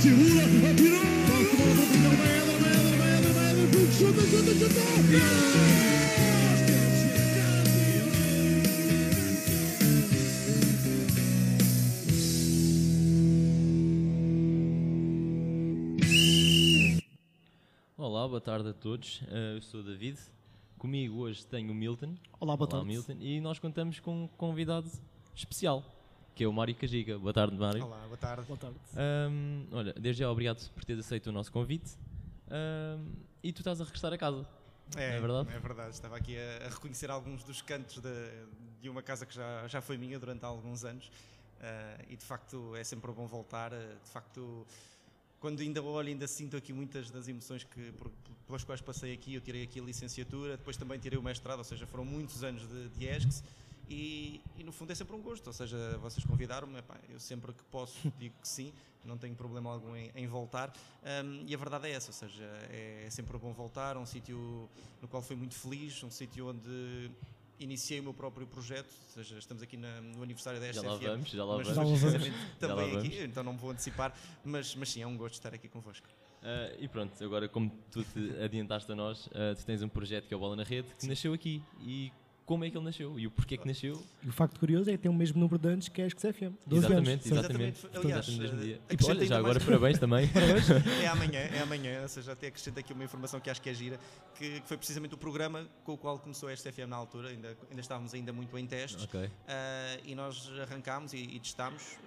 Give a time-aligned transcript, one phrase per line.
[0.00, 1.00] segura, atirou!
[1.26, 5.99] Toca bola para o Eder, vai Eder, vai Eder, chuta, chuta, chuta!
[18.40, 19.20] Boa tarde a todos.
[19.28, 20.18] Eh, eu sou o David.
[20.78, 22.14] Comigo hoje tenho o Milton.
[22.40, 22.86] Olá, boa tarde.
[22.86, 23.16] Milton.
[23.20, 24.90] E nós contamos com um convidado
[25.34, 25.84] especial,
[26.34, 27.18] que é o Mário Cajiga.
[27.18, 27.84] Boa tarde, Mário.
[27.84, 28.46] Olá, boa tarde.
[28.46, 28.78] Boa tarde.
[28.96, 31.90] Ahm, olha, desde já obrigado por teres aceito o nosso convite.
[32.50, 34.48] Ahm, e tu estás a regressar a casa.
[34.96, 35.50] É, É verdade?
[35.54, 35.90] É verdade.
[35.90, 38.30] Estava aqui a, a reconhecer alguns dos cantos de,
[38.80, 41.12] de uma casa que já, já foi minha durante alguns anos.
[41.60, 43.74] Ah, e de facto é sempre bom voltar.
[43.74, 44.66] ah, de facto,
[45.40, 47.92] quando ainda olho, ainda sinto aqui muitas das emoções que,
[48.46, 49.34] pelas quais passei aqui.
[49.34, 52.68] Eu tirei aqui a licenciatura, depois também tirei o mestrado, ou seja, foram muitos anos
[52.68, 53.42] de, de ESCS.
[53.88, 57.64] E, e no fundo é sempre um gosto, ou seja, vocês convidaram-me, eu sempre que
[57.64, 58.72] posso digo que sim,
[59.04, 60.72] não tenho problema algum em, em voltar.
[61.24, 64.68] Um, e a verdade é essa, ou seja, é, é sempre bom voltar um sítio
[65.02, 67.10] no qual fui muito feliz, um sítio onde
[67.60, 70.96] iniciei o meu próprio projeto, ou seja, estamos aqui na- no aniversário da Já lá
[70.96, 71.68] vamos, já lá mas vamos.
[71.68, 72.00] Já lá vamos.
[72.00, 73.04] precisamente Já lá também vamos.
[73.06, 76.08] aqui, então não me vou antecipar, mas, mas sim, é um gosto estar aqui convosco.
[76.42, 80.26] Ah, e pronto, agora como tu te adiantaste a nós, ah, tu tens um projeto
[80.26, 81.62] que é o Bola na Rede, que nasceu aqui.
[81.82, 82.10] E
[82.50, 83.16] como é que ele nasceu?
[83.16, 84.02] E o porquê que nasceu?
[84.24, 86.32] E o facto curioso é que tem o mesmo número de anos que a ESC
[86.32, 86.52] FM.
[86.66, 87.26] 12 exatamente, anos.
[87.26, 87.78] exatamente.
[87.78, 87.96] Exatamente.
[87.96, 88.74] Aliás, Exatamente no mesmo eh, dia.
[88.74, 90.30] E, acrescento olha, já agora mais- parabéns também.
[91.00, 93.74] É amanhã, é amanhã, ou seja, até acrescento aqui uma informação que acho que é
[93.74, 94.00] gira,
[94.34, 97.56] que, que foi precisamente o programa com o qual começou a SFM na altura, ainda,
[97.70, 99.30] ainda estávamos ainda muito em testes, ok.
[99.46, 101.98] ah, e nós arrancámos e, e testámos,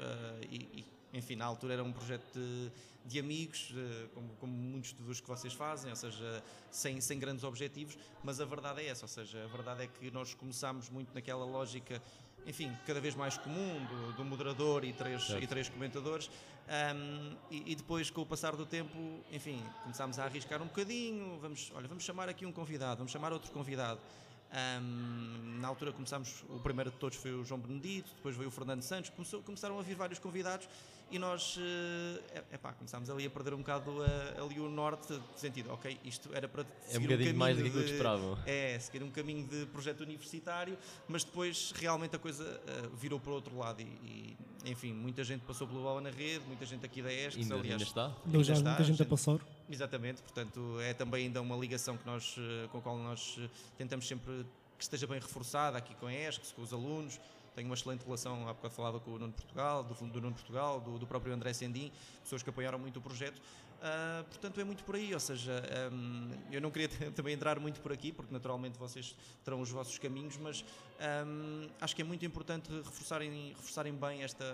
[0.51, 2.71] e, e, enfim, na altura era um projeto de,
[3.05, 7.43] de amigos, ah, como, como muitos dos que vocês fazem, ou seja, sem, sem grandes
[7.43, 11.13] objetivos, mas a verdade é essa, ou seja, a verdade é que nós começámos muito
[11.13, 12.01] naquela lógica,
[12.45, 15.43] enfim, cada vez mais comum, do, do moderador e três, Certo.
[15.43, 16.29] e três comentadores,
[16.95, 18.97] um, e, e depois, com o passar do tempo,
[19.31, 21.37] enfim, começámos a arriscar um bocadinho.
[21.41, 23.99] Vamos, olha, vamos chamar aqui um convidado, vamos chamar outro convidado.
[24.81, 28.51] Um, na altura começámos, o primeiro de todos foi o João Benedito, depois veio o
[28.51, 30.67] Fernando Santos, começou- começaram a vir vários convidados
[31.13, 35.39] e nós eh, epá, começámos ali a perder um bocado eh, ali o norte, de
[35.39, 37.87] sentido, ok, isto era para É seguir um bocadinho mais do que caminho aquilo que
[37.89, 38.39] de- esperavam.
[38.45, 43.31] é, seguir um caminho de projeto universitário, mas depois realmente a coisa eh, virou para
[43.31, 44.37] o outro lado e, e,
[44.71, 47.71] enfim, muita gente passou pelo Bola na Rede, muita gente aqui da ESC, Ainda, aliás,
[47.73, 48.07] ainda está?
[48.25, 49.39] Deu já Ainda muita está, gente a passar.
[49.69, 52.35] Exatamente, portanto é também ainda uma ligação que nós,
[52.71, 53.39] com a qual nós
[53.77, 54.45] tentamos sempre
[54.77, 57.19] que esteja bem reforçada aqui com a ESC, com os alunos.
[57.55, 60.79] Tenho uma excelente relação, há bocado falava com o Nuno Portugal, do, do Nuno Portugal,
[60.81, 61.91] do, do próprio André Sendim,
[62.21, 63.41] pessoas que apoiaram muito o projeto.
[63.85, 65.61] Ah, portanto, é muito por aí, ou seja,
[65.91, 69.13] hum, eu não queria também entrar muito por aqui, porque naturalmente vocês
[69.43, 70.63] terão os vossos caminhos, mas
[71.27, 74.45] hum, acho que é muito importante reforçarem, reforçarem bem esta,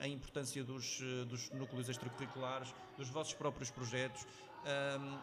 [0.00, 4.26] a, a importância dos, dos núcleos extracurriculares, dos vossos próprios projetos.
[4.64, 5.18] Hum,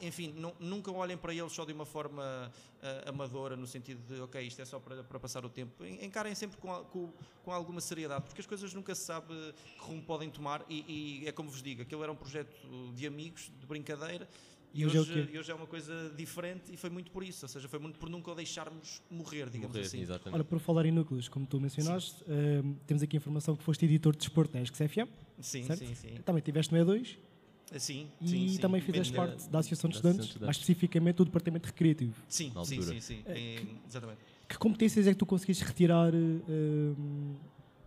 [0.00, 2.50] enfim, nu- nunca olhem para eles só de uma forma
[2.82, 5.84] ah, amadora, no sentido de, ok, isto é só para, para passar o tempo.
[5.84, 7.12] En- Encarem sempre com, com,
[7.44, 11.28] com alguma seriedade, porque as coisas nunca se sabe que rumo podem tomar e, e
[11.28, 12.56] é como vos digo, aquele era um projeto
[12.94, 14.28] de amigos, de brincadeira,
[14.74, 17.24] E e hoje é hoje, e hoje é uma coisa diferente e foi muito por
[17.24, 20.00] isso, ou seja, foi muito por nunca o deixarmos morrer, digamos Morrer, assim.
[20.00, 20.34] exatamente.
[20.34, 23.84] Ora, por falar em núcleos, como tu mencionaste, ehm, temos aqui a informação que foste
[23.86, 25.08] editor de desporto na ESC FM.
[25.40, 25.78] Sim, Certo?
[25.78, 26.14] sim, sim.
[26.24, 27.16] Também estiveste no E2
[27.76, 28.58] Sim, e sim, sim.
[28.60, 30.40] também fizeste parte da Associação de da Associação Estudantes, de Estudantes.
[30.46, 32.22] mais especificamente do Departamento Recreativo.
[32.28, 33.24] Sim, sim, sim, sim.
[33.28, 34.20] Em- exatamente.
[34.48, 37.36] Que competências é que tu conseguiste retirar ehm,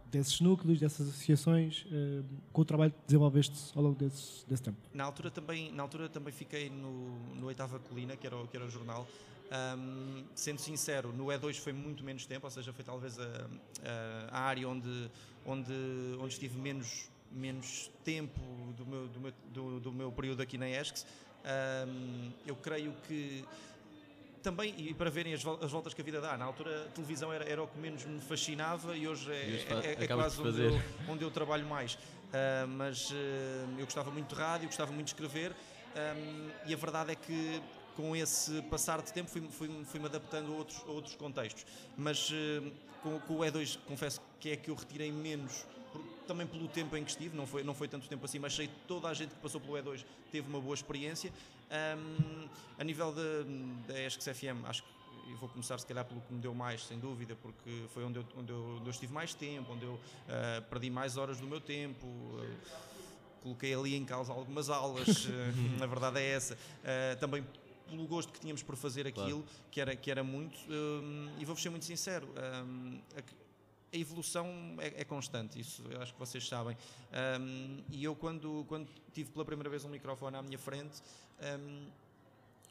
[0.05, 4.77] desses núcleos, dessas associações, ehm, com o trabalho que desenvolveste ao longo desse, desse tempo?
[4.93, 8.55] Na altura também, na altura também fiquei no, no Oitava Colina, que era o, que
[8.55, 9.07] era o jornal.
[9.49, 13.23] Ahm, sendo sincero, no E2 foi muito menos tempo, ou seja, foi talvez a,
[13.83, 15.09] a, a área onde,
[15.45, 15.73] onde,
[16.19, 18.39] onde estive menos, menos tempo
[18.77, 21.05] do meu, do, meu, do, do meu período aqui na ESCS.
[21.43, 23.43] Ahm, eu creio que
[24.43, 26.89] também, e para verem as, vol- as voltas que a vida dá, na altura a
[26.89, 30.35] televisão era, era o que menos me fascinava e hoje é, E é- é acabas
[30.35, 31.97] quase onde eu, onde eu trabalho mais.
[32.33, 35.51] Ah, mas ah, eu gostava muito de rádio, gostava muito de escrever
[35.95, 37.61] ah, e a verdade é que
[37.95, 41.65] com esse passar de tempo fui-me fui fui adaptando a outros, a outros contextos.
[41.97, 42.71] Mas ah,
[43.03, 45.65] com, com o E2 confesso que é que eu retirei menos,
[46.31, 48.67] também pelo tempo em que estive, não foi, não foi tanto tempo assim, mas sei
[48.67, 51.29] que toda a gente que passou pelo E2 teve uma boa experiência.
[51.69, 52.47] Ahm,
[52.79, 53.21] a nível da,
[53.93, 54.89] da ESCS FM, acho que
[55.29, 58.19] eu vou começar se calhar pelo que me deu mais, sem dúvida, porque foi onde
[58.19, 59.99] eu, onde eu, onde eu estive mais tempo, onde eu
[60.29, 62.07] ah, perdi mais horas do meu tempo.
[62.39, 62.91] ah,
[63.43, 66.57] coloquei ali em causa algumas aulas, ah, na verdade é essa.
[67.19, 67.45] Também
[67.89, 69.21] pelo gosto que tínhamos por fazer Claro.
[69.21, 72.25] aquilo, que, era, que era muito, hum, e vou-vos ser muito sincero,
[72.65, 73.01] hum,
[73.93, 74.47] a, evolução
[74.79, 76.77] é, é constante, isso eu acho que vocês sabem.
[77.39, 81.01] Hum, e eu, quando, quando tive pela primeira vez um microfone à minha frente,
[81.41, 81.87] hum,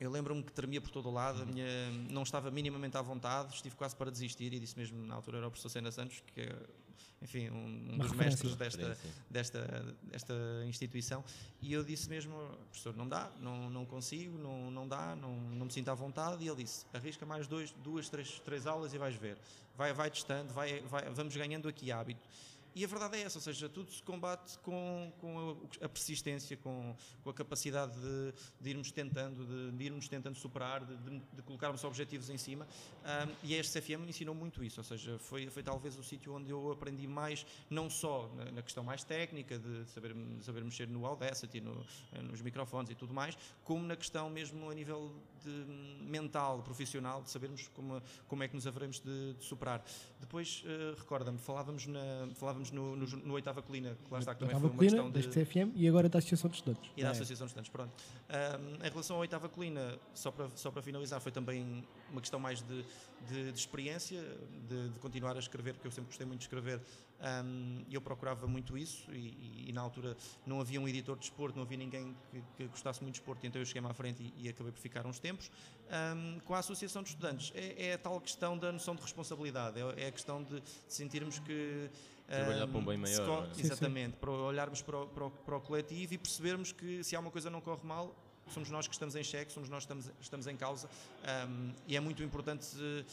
[0.00, 3.76] eu lembro-me que tremia por todo o lado, minha, não estava minimamente à vontade, estive
[3.76, 6.56] quase para desistir, e disse mesmo na altura era o professor Sena Santos, que é,
[7.22, 8.96] enfim, um, um dos mestres desta,
[9.28, 10.34] desta, desta
[10.66, 11.22] instituição.
[11.60, 12.34] E eu disse mesmo,
[12.70, 16.42] professor, não dá, não, não consigo, não, não dá, não, não me sinto à vontade.
[16.42, 19.36] E ele disse, arrisca mais dois, duas, três, três aulas e vais ver,
[19.76, 22.26] vai, vai testando, vai, vai, vamos ganhando aqui hábito.
[22.74, 26.56] E a verdade é essa, ou seja, tudo se combate com, com a, a persistência,
[26.56, 31.18] com, com a capacidade de, de irmos tentando, de, de irmos tentando superar, de, de,
[31.32, 32.66] de colocarmos objetivos em cima.
[33.04, 36.34] Ahm, e a SCFM me ensinou muito isso, ou seja, foi, foi talvez o sítio
[36.34, 40.88] onde eu aprendi mais, não só na, na questão mais técnica, de saber, saber mexer
[40.88, 41.84] no Audacity, no,
[42.22, 45.12] nos microfones e tudo mais, como na questão mesmo a nível
[46.00, 49.84] mental, profissional, de sabermos como, como é que nos haveremos de, superar.
[50.18, 54.40] Depois, eh, recorda-me, falávamos, na, falávamos no, no, no Oitava Colina, que lá está, que
[54.40, 55.28] também foi uma colina, questão da de...
[55.28, 56.90] CFM e agora da Associação de Estudantes.
[56.96, 57.10] E da É.
[57.12, 57.92] Associação de Estudantes, pronto.
[58.28, 62.38] Ahm, em relação à oitava colina, só para, só para finalizar, foi também uma questão
[62.40, 62.84] mais de,
[63.28, 64.20] de, de experiência,
[64.68, 66.80] de, de continuar a escrever, porque eu sempre gostei muito de escrever
[67.88, 69.10] e eu procurava muito isso.
[69.12, 70.16] E, e- e na altura
[70.46, 73.46] não havia um editor de desporto, não havia ninguém que, que gostasse muito de desporto,
[73.46, 75.50] então eu cheguei-me à frente e, e acabei por ficar uns tempos.
[75.90, 79.78] Ahm, com a Associação de Estudantes, é, é a tal questão da noção de responsabilidade,
[79.78, 81.90] é, é a questão de sentirmos que.
[82.34, 83.46] Trabalhar ahm, para um bem maior, é?
[83.48, 83.60] Sim, sim.
[83.66, 87.20] Exatamente, para olharmos para o, para, o, para o coletivo e percebermos que se há
[87.20, 88.14] uma coisa que não corre mal,
[88.52, 90.88] somos nós que estamos em xeque, somos nós que estamos, estamos em causa
[91.24, 92.66] ahm, e é muito importante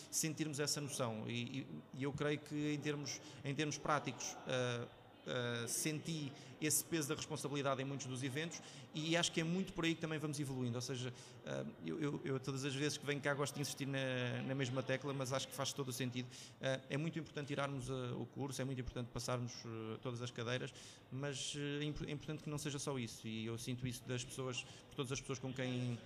[0.10, 4.88] sentirmos essa noção e, e- e eu creio que em termos, em termos práticos ah,
[5.28, 8.60] ah, senti esse peso da responsabilidade em muitos dos eventos
[8.96, 11.14] e acho que é muito por aí que também vamos evoluindo, ou seja,
[11.46, 14.00] ah, eu, eu- eu todas as vezes que venho cá gosto de insistir na,
[14.48, 16.28] na mesma tecla, mas acho que faz todo o sentido.
[16.62, 19.54] Ah, é muito importante tirarmos o curso, é muito importante passarmos
[20.02, 20.74] todas as cadeiras,
[21.12, 24.24] mas eh, é é importante que não seja só isso e eu sinto isso das
[24.24, 25.98] pessoas, por todas as pessoas com quem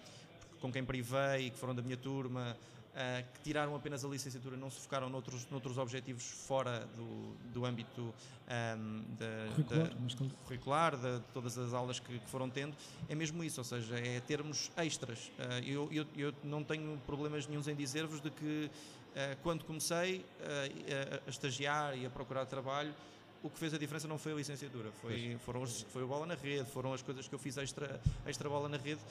[0.59, 2.55] com quem privei, que foram da minha turma,
[2.95, 7.65] ah, que tiraram apenas a licenciatura, não se focaram noutros, noutros objetivos fora do, do
[7.65, 8.13] âmbito
[8.47, 12.49] ahm, da, Curricular, da- mas com- curricular, de, de todas as aulas que, que foram
[12.49, 12.75] tendo,
[13.07, 15.31] é mesmo isso, ou seja, é termos extras.
[15.39, 18.69] Ah, eu, eu, eu não tenho problemas nenhums em dizer-vos de que
[19.15, 22.93] ah, quando comecei a, a estagiar e a procurar trabalho,
[23.43, 26.27] o que fez a diferença não foi a licenciatura, foi, foram os, foi o bola
[26.27, 29.01] na rede, foram as coisas que eu fiz extra, extra bola na rede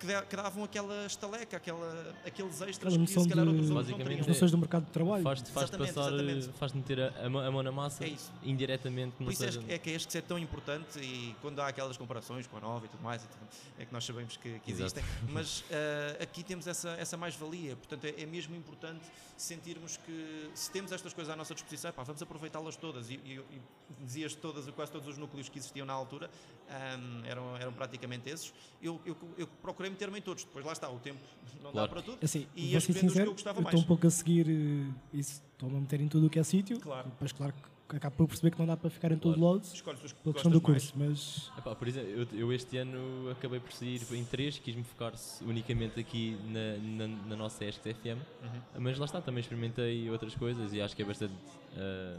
[0.00, 3.76] que, da- que davam aquela estaleca, aquela, aqueles extras que se calhar de- outros não
[3.76, 4.20] Basicamente teriam.
[4.22, 5.22] as noções do mercado de trabalho.
[5.22, 6.10] Faz-te faz passar,
[6.58, 8.32] faz-te meter a, a mão- a mão na massa É isso.
[8.42, 11.60] indiretamente, Por isso é, seja- que- é que este que é tão importante e quando
[11.60, 13.46] há aquelas comparações com a nova e tudo mais, e tudo,
[13.78, 14.98] é que nós sabemos que, que Exato.
[14.98, 19.04] existem, mas ah, aqui temos essa, essa mais-valia, portanto é, é mesmo importante
[19.36, 23.40] sentirmos que se temos estas coisas à nossa disposição, pá, vamos aproveitá-las todas e, e,
[23.50, 26.30] e dizias todas, quase todos os núcleos que existiam na altura
[26.68, 28.52] ahm, eram, eram praticamente esses,
[28.82, 31.18] eu, eu, eu procurei meter-me em todos, depois lá está, o tempo
[31.62, 31.88] não Claro.
[31.88, 33.74] dá para tudo, Assim, E ser escolhendo os que eu sincero, gostava eu mais.
[33.74, 36.42] estou um pouco a seguir eh, isso, estou-me a meter em tudo o que é
[36.42, 36.78] sítio.
[36.80, 37.08] Claro.
[37.08, 37.52] Depois, claro,
[37.88, 39.54] que acabo por perceber que não dá para ficar em todo Claro.
[39.54, 40.92] lado escolhes os que pela questão do mais.
[40.92, 44.84] curso, mas Epá, por exemplo, eu, eu este ano acabei por sair em três, quis-me
[44.84, 48.06] focar unicamente aqui na, na, na nossa ESC FM,
[48.42, 48.60] Uhum.
[48.78, 51.34] mas lá está, também experimentei outras coisas e acho que é bastante,
[51.76, 52.18] ah,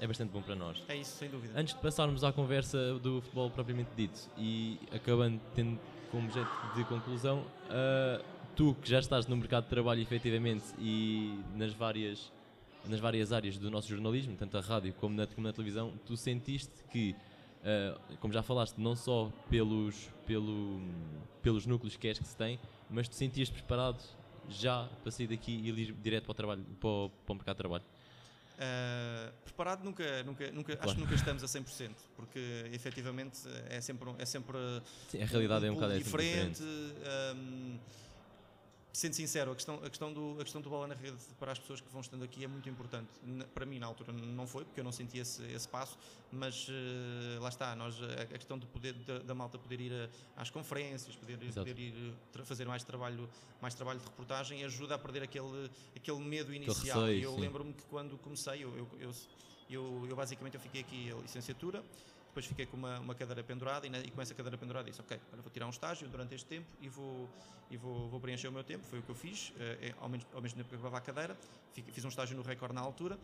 [0.00, 0.82] é bastante bom para nós.
[0.88, 1.54] É isso, sem dúvida.
[1.56, 5.78] Antes de passarmos à conversa do futebol propriamente dito e acabando tendo
[6.12, 8.22] como objeto de conclusão, ah,
[8.54, 12.30] tu que já estás no mercado de trabalho efetivamente e nas várias,
[12.86, 16.14] nas várias áreas do nosso jornalismo, tanto a rádio como na, como na televisão, tu
[16.14, 17.16] sentiste que,
[17.64, 20.82] ah, como já falaste, não só pelos, pelo,
[21.40, 24.04] pelos núcleos que és que se tem, mas tu sentias preparado
[24.50, 27.56] já para sair daqui e ir direto para o, trabalho, para o, para o mercado
[27.56, 27.84] de trabalho?
[28.58, 30.90] Uh, preparado nunca, nunca, nunca Claro.
[30.90, 34.56] acho que nunca estamos a 100%, porque efetivamente é sempre, um- é sempre
[35.08, 36.60] Sim, a realidade é um bocado diferente.
[36.62, 37.36] diferente.
[37.36, 37.78] um,
[38.92, 41.58] sendo sincero, a questão, a, questão do, a questão do bola na rede para as
[41.58, 43.08] pessoas que vão estando aqui é muito importante.
[43.54, 45.98] Para mim, na altura, não foi, porque eu não senti esse, esse passo,
[46.30, 50.42] mas eh, lá está, nós, a, questão de poder, da, da malta poder ir a-
[50.42, 53.28] às conferências, poder, poder ir eh, fazer mais trabalho,
[53.62, 57.00] mais trabalho de reportagem, ajuda a perder aquele, aquele medo inicial.
[57.06, 59.10] receio, eu lembro-me que quando comecei, eu, eu, eu,
[59.70, 61.82] eu, eu basicamente eu fiquei aqui a licenciatura,
[62.32, 65.02] depois fiquei com uma, uma cadeira pendurada e, na- e com essa cadeira pendurada disse,
[65.02, 67.28] ok, agora vou tirar um estágio durante este tempo e vou,
[67.70, 70.26] e vou, vou preencher o meu tempo, foi o que eu fiz, eh, ao, mesmo,
[70.32, 71.36] ao mesmo tempo que acabava a cadeira,
[71.74, 73.18] Fiz- um estágio no Record na altura,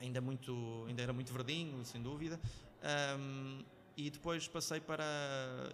[0.00, 2.38] ainda, muito, ainda era muito verdinho, sem dúvida,
[2.82, 3.62] Ahm,
[3.96, 5.04] e depois passei para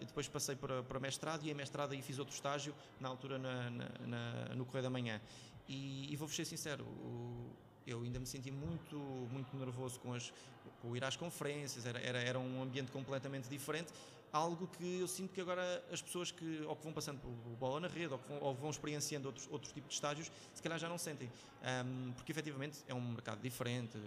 [0.00, 3.70] depois passei para, para mestrado e em mestrado aí fiz outro estágio na altura na,
[3.70, 5.20] na, na, no Correio da Manhã.
[5.68, 7.52] E, e vou-vos ser sincero o,
[7.87, 8.97] eu ainda me senti muito
[9.31, 10.33] muito nervoso com, as,
[10.83, 13.93] com o ir às conferências era, era, era um ambiente completamente diferente
[14.33, 17.81] algo que eu sinto que agora as pessoas que ou que vão passando por bola
[17.81, 20.78] na rede ou que vão, ou vão experienciando outros, outros tipos de estágios, se calhar
[20.78, 21.31] já não sentem.
[21.62, 23.99] Um, porque efetivamente é um mercado diferente,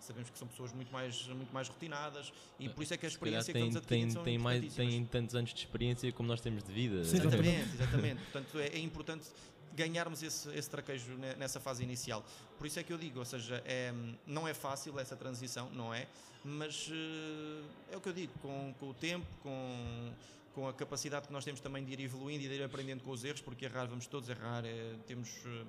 [0.00, 3.08] sabemos que são pessoas muito mais, muito mais rotinadas e por isso é que a
[3.08, 6.28] experiência tem, que vamos adquirindo tem, são tem, mais, tem tantos anos de experiência como
[6.28, 7.04] nós temos de vida.
[7.04, 8.22] Sim, Exatamente, exatamente.
[8.22, 9.26] Portanto, é, é importante
[9.74, 12.24] ganharmos esse, esse traquejo nessa fase inicial.
[12.58, 13.92] Por isso é que eu digo, ou seja, é,
[14.26, 16.06] não é fácil essa transição, não é?
[16.44, 17.62] Mas eh,
[17.92, 20.12] é o que eu digo, com, com o tempo, com,
[20.54, 23.10] com a capacidade que nós temos também de ir evoluindo e de ir aprendendo com
[23.10, 25.64] os erros, porque errar vamos todos errar, é, temos eh,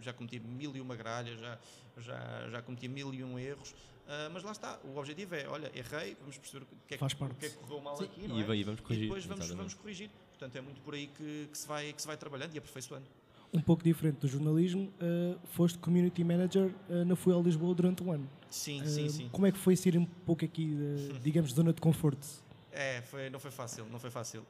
[0.00, 1.58] já cometi mil e uma gralhas, já,
[1.98, 5.70] já, já cometi mil e um erros, uh, mas lá está, o objetivo é, olha,
[5.74, 7.32] errei, vamos perceber o que é, Faz que, parte.
[7.32, 8.56] o que, é que correu mal Sim, aqui, não e, é?
[8.56, 9.04] e vamos corrigir.
[9.04, 9.56] E depois vamos, exatamente.
[9.56, 10.10] vamos corrigir.
[10.30, 13.06] Portanto, é muito por aí que, que se, vai, que se vai trabalhando e aperfeiçoando.
[13.52, 18.12] Um pouco diferente do jornalismo, uh, foste community manager uh, na Fuel Lisboa durante um
[18.12, 18.28] ano.
[18.50, 19.28] Sim, Uh, sim, sim.
[19.30, 20.76] Como é que foi sair um pouco aqui,
[21.22, 22.26] digamos, zona de conforto?
[22.72, 24.44] É, foi, não foi fácil, não foi fácil.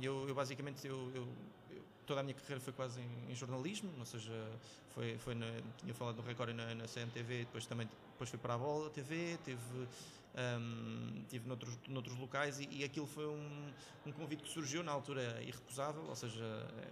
[0.00, 1.26] Eu, eu basicamente, eu, eu-
[2.06, 4.30] toda a minha carreira foi quase em, em jornalismo, ou seja,
[4.94, 5.46] foi, foi na,
[5.78, 8.88] tinha falado no Record e na, na CMTV, depois também depois fui para a Bola
[8.90, 9.58] TV, teve,
[10.36, 13.72] ahm, tive noutros, noutros locais e, e aquilo foi um,
[14.06, 16.88] um convite que surgiu na altura irrecusável, ou seja, eh,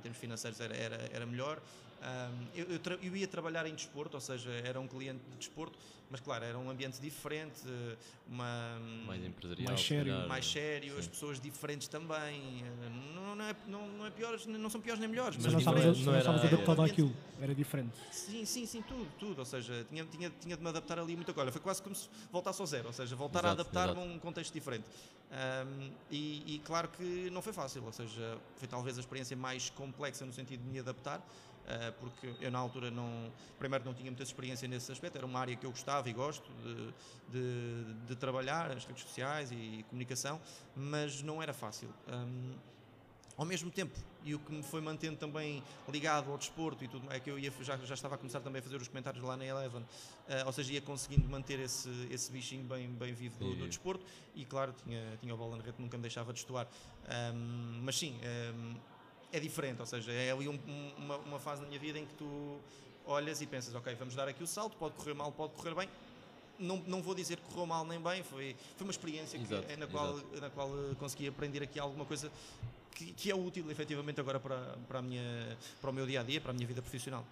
[0.00, 1.60] em termos financeiros era, era, era melhor.
[2.02, 5.78] Ahm, eu, eu, eu ia trabalhar em desporto, ou seja, era um cliente de desporto,
[6.08, 7.60] mas claro, era um ambiente diferente,
[8.26, 9.68] uma, Mais empresarial.
[9.68, 10.12] Mais sério.
[10.12, 10.28] calhar.
[10.28, 12.64] mais sério, as pessoas diferentes também.
[12.64, 15.52] eh, Não, não, é, não, não é piores, não são piores nem melhores, Mas mas
[15.52, 17.92] não estavas não estavas adaptado àquilo, era diferente.
[18.10, 19.38] Sim, sim, sim, tudo, tudo.
[19.40, 21.52] Ou seja, tinha, tinha, tinha de me adaptar ali muito agora.
[21.52, 24.16] Foi quase como se voltasse ao zero, ou seja, voltar a Exato, adaptar-me a exato.
[24.16, 24.86] um contexto diferente.
[25.30, 29.70] Ahm, e, e claro que não foi fácil, ou seja, foi talvez a experiência mais
[29.70, 31.22] complexa no sentido de me adaptar.
[31.66, 35.40] Ah, porque eu na altura não primeiro não tinha muita experiência nesse aspecto era uma
[35.40, 36.92] área que eu gostava e gosto de,
[37.32, 40.40] de, de trabalhar as redes sociais e comunicação
[40.74, 42.54] mas não era fácil Ahm,
[43.40, 47.10] ao mesmo tempo, e o que me foi mantendo também ligado ao desporto e tudo,
[47.10, 49.34] é que eu ia, já, já estava a começar também a fazer os comentários lá
[49.34, 49.82] na Eleven,
[50.28, 54.04] eh, ou seja, ia conseguindo manter esse, esse bichinho bem, bem vivo do, do desporto
[54.34, 56.68] e, claro, tinha, tinha a bola na rede nunca me deixava de estoar.
[57.08, 58.74] Ahm, mas sim, ahm,
[59.32, 62.04] é diferente, ou seja, é ali um- um- uma, uma fase na minha vida em
[62.06, 62.58] que tu
[63.06, 65.88] olhas e pensas, ok, vamos dar aqui o salto, pode correr mal, pode correr bem.
[66.58, 69.78] Não, não vou dizer que correu mal nem bem, foi, foi uma experiência que- Exato,
[69.78, 70.40] na, qual, exato.
[70.40, 72.30] na qual eh, consegui aprender aqui alguma coisa
[72.94, 76.22] que, que é útil efetivamente agora para, para, a minha, para o meu dia a
[76.22, 77.24] dia, para a minha vida profissional.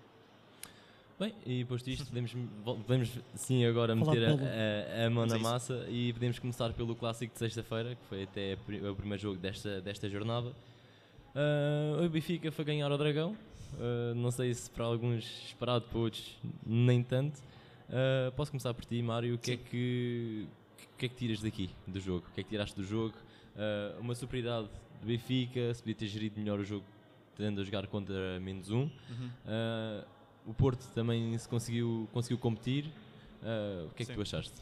[1.20, 2.32] Bem, e posto isto, podemos,
[2.64, 5.44] podemos sim agora Falar meter a, a- a mão Vamos na isso.
[5.50, 8.56] massa e podemos começar pelo clássico de sexta-feira, que foi até
[8.88, 10.54] o primeiro jogo desta, desta jornada.
[11.34, 13.36] Ah, o Benfica foi ganhar ao Dragão,
[13.78, 17.40] Ah, não sei se para alguns esperado, para outros nem tanto.
[17.90, 20.46] Ah, posso começar por ti, Mário, o que é que,
[20.96, 22.26] que é que tiras daqui do jogo?
[22.30, 23.14] O que é que tiraste do jogo?
[24.00, 24.68] Uma superioridade
[25.00, 26.84] do Benfica, se podia ter gerido melhor o jogo
[27.36, 28.90] tendo a jogar contra menos um.
[29.46, 30.04] Ah,
[30.46, 32.86] o Porto também se conseguiu, conseguiu competir.
[33.86, 34.14] O que é que Sim.
[34.14, 34.54] tu achaste?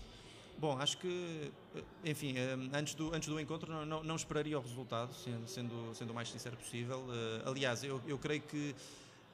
[0.58, 4.58] Bom, acho que, eh, enfim, eh, antes do, antes do encontro não, não, não esperaria
[4.58, 7.04] o resultado, sendo, sendo, sendo o mais sincero possível.
[7.10, 8.74] Eh, aliás, eu, eu creio que,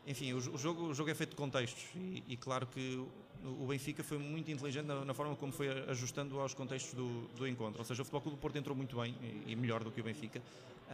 [0.04, 3.00] enfim, o, jo- o jogo, o jogo é feito de contextos e, e claro que
[3.44, 7.46] o, Benfica foi muito inteligente na, na forma como foi ajustando aos contextos do, do
[7.46, 7.78] encontro.
[7.80, 9.14] Ou seja, o Futebol Clube do Porto entrou muito bem
[9.46, 10.42] e melhor do que o Benfica.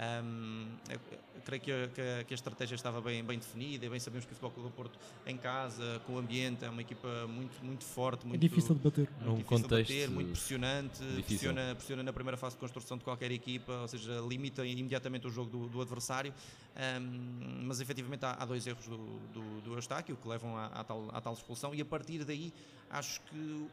[0.01, 3.85] Ahm, eu- eu creio que a, que a- que a estratégia estava bem, bem definida
[3.85, 6.71] e bem sabemos que o Futebol Clube do Porto em casa, com o ambiente, é
[6.71, 9.09] uma equipa muito, muito forte, É muito, difícil de bater.
[9.21, 11.23] É um muito difícil de contexto bater, muito pressionante, difícil.
[11.25, 15.31] pressiona, pressiona na primeira fase de construção de qualquer equipa, ou seja, limita imediatamente o
[15.31, 16.33] jogo do, do adversário.
[16.77, 20.85] Ahm, mas efetivamente há, há dois erros do, do, do Eustáquio que levam à, à
[20.85, 22.55] tal, à tal expulsão, e a partir daí
[22.89, 23.69] acho que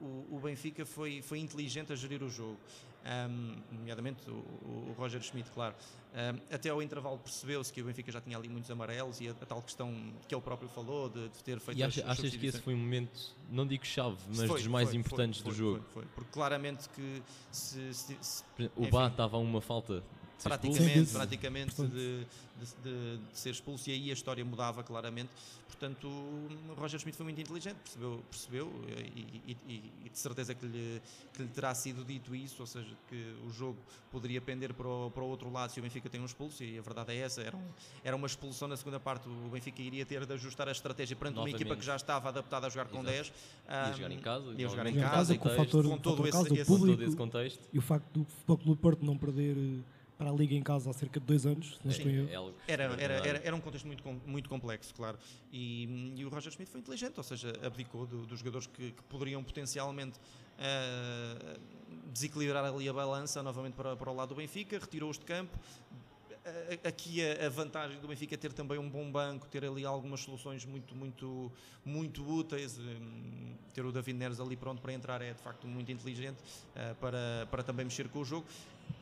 [0.00, 2.58] o, o Benfica foi, foi inteligente a gerir o jogo.
[3.08, 5.76] Ahm, nomeadamente o, o Roger Schmidt, claro.
[6.12, 9.30] Ahm, até ao intervalo percebeu-se que o Benfica já tinha ali muitos amarelos e a,
[9.30, 12.18] a tal questão que ele próprio falou de, de ter feito E as- acha- as
[12.18, 15.40] achas que esse foi um momento, não digo chave, mas Foi, dos mais foi, importantes
[15.40, 15.84] foi, do jogo?
[15.92, 16.12] Foi, foi.
[16.16, 17.22] Porque claramente que
[17.52, 18.90] se, se- se- O Enfim.
[18.90, 20.02] Bá estava a uma falta
[20.42, 22.24] praticamente, praticamente de, de-
[22.82, 25.30] de- de ser expulso e aí a história mudava claramente.
[25.66, 26.08] Portanto,
[26.78, 28.72] Roger Schmidt foi muito inteligente, percebeu, percebeu
[29.14, 29.20] e,
[29.52, 31.02] e- e- e de certeza que lhe,
[31.34, 33.76] que lhe terá sido dito isso, ou seja, que o jogo
[34.10, 36.78] poderia pender para o, para o outro lado se o Benfica tem um expulso e
[36.78, 37.68] a verdade é essa, era, um-
[38.02, 41.34] era uma expulsão na segunda parte, o Benfica iria ter de ajustar a estratégia perante
[41.34, 41.60] uma Novamente.
[41.60, 43.10] equipa que já estava adaptada a jogar com Exato.
[43.12, 43.26] 10.
[43.26, 43.32] Ia
[43.68, 46.28] Ahm, jogar em casa, ia jogar em casa, e com o fator, com todo fator
[46.28, 47.68] esse- casa, o esse- com todo público esse contexto.
[47.72, 50.62] e o facto do Futebol Clube do Porto não perder eh, para a Liga em
[50.62, 52.28] casa há cerca de dois anos, se não estou erro.
[52.30, 55.18] É Era, era, era, era um contexto muito, muito complexo, claro.
[55.52, 59.02] E, e o Roger Schmidt foi inteligente, ou seja, abdicou do- dos jogadores que, que
[59.04, 60.18] poderiam potencialmente
[60.58, 61.58] ah,
[62.06, 65.56] desequilibrar ali a balança novamente para, para o lado do Benfica, retirou-os de campo.
[66.84, 70.20] Aqui a, a vantagem do Benfica é ter também um bom banco, ter ali algumas
[70.20, 71.50] soluções muito, muito,
[71.84, 72.78] muito úteis.
[72.78, 76.38] hum, Ter o David Neres ali pronto para entrar é de facto muito inteligente
[76.76, 78.46] ah, para, para também mexer com o jogo.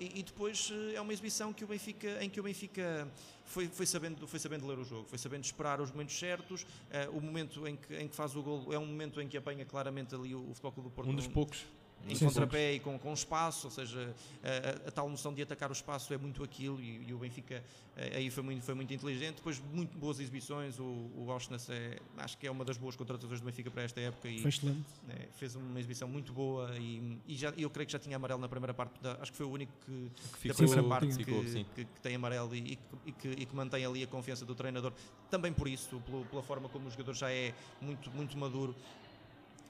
[0.01, 3.09] E, e depois eh, é uma exibição que o Benfica, em que o Benfica
[3.45, 6.67] foi, foi, sabendo, foi sabendo ler o jogo, foi sabendo esperar os momentos certos.
[6.91, 9.37] eh, o momento em que, em que faz o gol é um momento em que
[9.37, 11.65] apanha claramente ali o, o Futebol Clube do Porto Um dos poucos.
[12.07, 14.49] Em Sim, contrapé e com, com espaço, ou seja, a,
[14.87, 17.63] a- a tal noção de atacar o espaço é muito aquilo e, e o Benfica
[17.97, 19.37] aí foi muito, foi muito inteligente.
[19.37, 20.79] Depois, muito boas exibições.
[20.81, 20.83] O,
[21.17, 24.29] o Auschwitz é, acho que é uma das boas contratações do Benfica para esta época
[24.29, 26.77] e eh, fez uma exibição muito boa.
[26.77, 29.37] E, e já, eu creio que já tinha amarelo na primeira parte, da- acho que
[29.39, 30.11] foi o único que,
[30.43, 31.19] Que da ficou, primeira parte sim.
[31.19, 31.65] que, ficou, sim.
[31.75, 34.93] que- que tem amarelo e, e que, e que mantém ali a confiança do treinador.
[35.31, 38.75] Também por isso, pelo- pela forma como o jogador já é muito, muito maduro.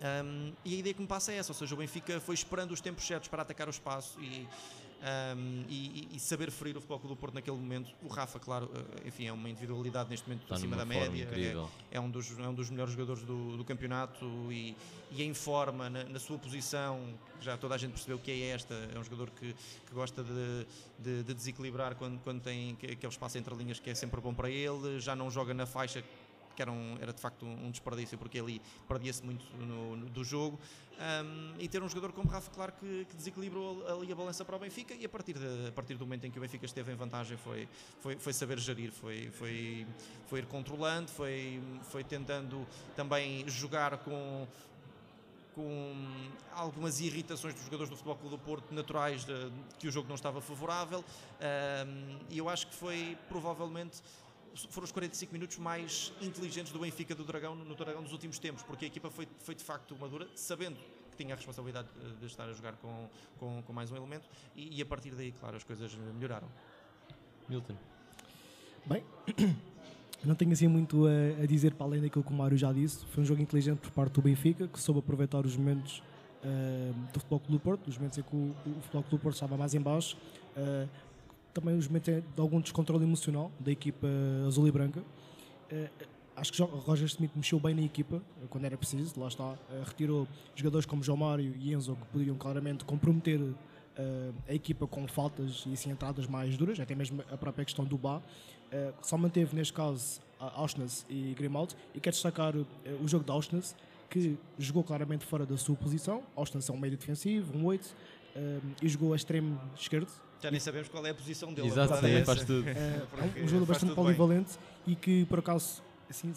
[0.01, 2.73] Um, e a ideia que me passa é essa, ou seja, o Benfica foi esperando
[2.73, 4.47] os tempos certos para atacar o espaço e,
[5.37, 7.95] um, e, e saber ferir o Futebol Clube do Porto naquele momento.
[8.03, 11.29] O Rafa, claro, eh, enfim, é uma individualidade neste momento Está acima da média.
[11.91, 14.77] é- é um dos, é um dos melhores jogadores do, do campeonato e,
[15.13, 17.01] e em forma, na, na sua posição,
[17.41, 19.55] já toda a gente percebeu que é esta, é um jogador que,
[19.87, 20.67] que gosta de,
[20.99, 24.35] de- de desequilibrar quando, quando tem que- aquele espaço entre linhas que é sempre bom
[24.35, 26.03] para ele, já não joga na faixa
[26.55, 30.07] que era, um- era de facto um, um desperdício porque ali perdia-se muito no, no-
[30.11, 30.59] do jogo.
[30.95, 34.55] Um, e ter um jogador como Rafa claro que, que desequilibrou ali a balança para
[34.55, 36.93] o Benfica e a partir, de- a partir do momento em que o Benfica esteve
[36.93, 37.69] em vantagem foi,
[38.01, 39.85] foi, foi saber gerir, foi, foi,
[40.29, 44.47] foi ir controlando, foi, foi tentando também jogar com
[45.55, 45.95] com
[46.53, 50.17] algumas irritações dos jogadores do Futebol Clube do Porto naturais de, que o jogo não
[50.17, 50.99] estava favorável.
[50.99, 54.03] Um, e eu acho que foi provavelmente
[54.71, 58.63] foram os 45 minutos mais inteligentes do Benfica do Dragão no Dragão dos últimos tempos
[58.63, 60.77] porque a equipa foi, foi de facto madura sabendo
[61.11, 64.29] que tinha a responsabilidade de, de estar a jogar com, com, com mais um elemento
[64.55, 66.49] e, e a partir daí claro as coisas melhoraram
[67.49, 67.75] Milton.
[68.87, 69.03] Bem,
[70.25, 73.05] não tenho assim muito a, a dizer para além daquilo que o Mário já disse.
[73.07, 76.03] Foi um jogo inteligente por parte do Benfica, que soube aproveitar os momentos
[76.43, 79.19] eh, do Futebol Clube do Porto, os momentos em que o, o Futebol Clube do
[79.19, 80.17] Porto estava mais em baixo.
[80.57, 80.87] eh,
[81.55, 84.07] também os momentos de algum descontrole emocional da equipa
[84.47, 85.03] azul e branca.
[85.71, 85.89] Eh,
[86.37, 89.57] acho que Roger Smith mexeu bem na equipa eh, quando era preciso, lá está.
[89.71, 93.41] Eh, retirou jogadores como João Mário e Enzo que poderiam claramente comprometer
[94.49, 98.01] a equipa com faltas e assim entradas mais duras, até mesmo a própria questão do.
[98.73, 103.77] Eh, só manteve neste caso Auschwitz e Grimaldi e quero destacar o jogo da Auschwitz
[104.11, 106.25] que jogou claramente fora da sua posição.
[106.35, 107.97] Auschwitz é um meio defensivo, um 8
[108.35, 110.11] eh, e jogou a extremo esquerdo
[110.45, 112.69] já nem sabemos qual é a posição dele Exato, sim, é faz tudo.
[112.69, 113.95] é Porque um jogador faz bastante bem.
[113.97, 114.53] polivalente
[114.87, 116.33] e que por acaso assim,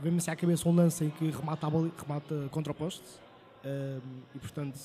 [0.00, 3.02] vê-me assim à cabeça um lance em que remata, a bola, remata contra o poste
[3.62, 4.00] ehm,
[4.34, 4.78] e portanto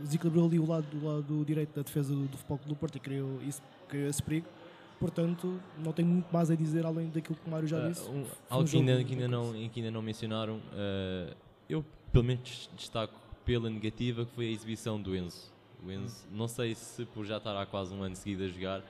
[0.00, 3.00] desequilibrou ali o lado, do lado direito da defesa do, do Futebol do Porto e
[3.00, 4.48] criou, isso, criou esse perigo
[4.98, 8.02] portanto não tenho muito mais a dizer além daquilo que o Mário já Ah, disse
[8.02, 11.32] um- Foi um algo que jogo ainda, que, ainda não, que ainda não mencionaram, ah,
[11.68, 15.52] eu pelo menos destaco pela negativa que foi a exibição do Enzo.
[15.84, 18.82] O Enzo, não sei se por já estar há quase um ano seguido a jogar,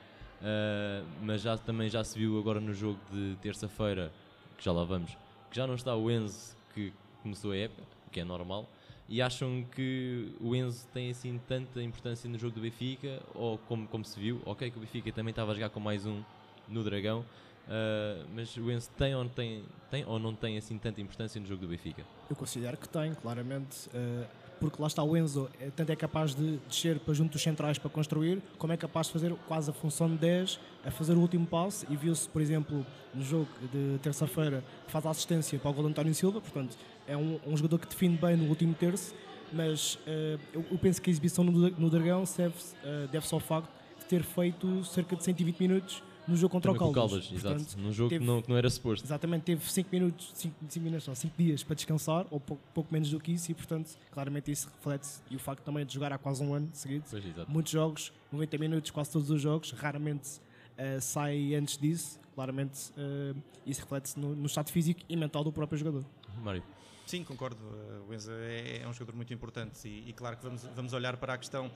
[0.42, 4.12] ah, mas já, também já se viu agora no jogo de terça-feira,
[4.56, 5.10] que já lá vamos,
[5.50, 8.68] que já não está o Enzo que começou a época, o que é normal.
[9.08, 13.86] E acham que o Enzo tem assim tanta importância no jogo do Benfica, ou como,
[13.88, 16.22] como se viu, ok que o Benfica também estava a jogar com mais um
[16.68, 17.24] no Dragão,
[17.68, 21.38] Uh, mas o Enzo tem ou, não tem, tem ou não tem assim tanta importância
[21.38, 22.02] no jogo do Benfica?
[22.30, 24.26] Eu considero que tem, claramente, eh,
[24.60, 27.78] porque lá está o Enzo, eh, tanto é capaz de descer para junto dos centrais
[27.78, 31.20] para construir, como é capaz de fazer quase a função de 10, a fazer o
[31.20, 35.74] último passo, e viu-se, por exemplo, no jogo de terça-feira, faz a assistência para o
[35.74, 39.14] gol de António Silva, portanto, é um, um jogador que define bem no último terço,
[39.52, 43.70] mas eh, eu, eu penso que a exibição no, no Dragão eh, deve-se ao facto
[43.98, 47.24] de ter feito cerca de 120 minutos no jogo contra Também o com o Caldas.
[47.26, 47.82] Caldas, Portanto, exato.
[47.82, 49.06] Num jogo teve- que, não, que não era suposto.
[49.06, 53.10] Exatamente, teve 5 minutos, 5 minutos, não, 5 dias para descansar, ou pouco, pouco menos
[53.10, 56.18] do que isso, e portanto, claramente isso reflete e o facto também de jogar há
[56.18, 57.04] quase um ano seguido.
[57.10, 57.24] Pois.
[57.48, 60.40] Muitos jogos, 90 minutos, quase todos os jogos, raramente
[60.76, 62.20] eh, sai antes disso.
[62.34, 63.34] Claramente, eh,
[63.66, 66.04] isso reflete-se no, no estado físico e mental do próprio jogador.
[66.42, 66.62] Mário.
[67.04, 67.56] Sim, concordo.
[67.64, 70.92] Uh, O Enza é, é um jogador muito importante e, e claro que vamos, vamos
[70.92, 71.70] olhar para a questão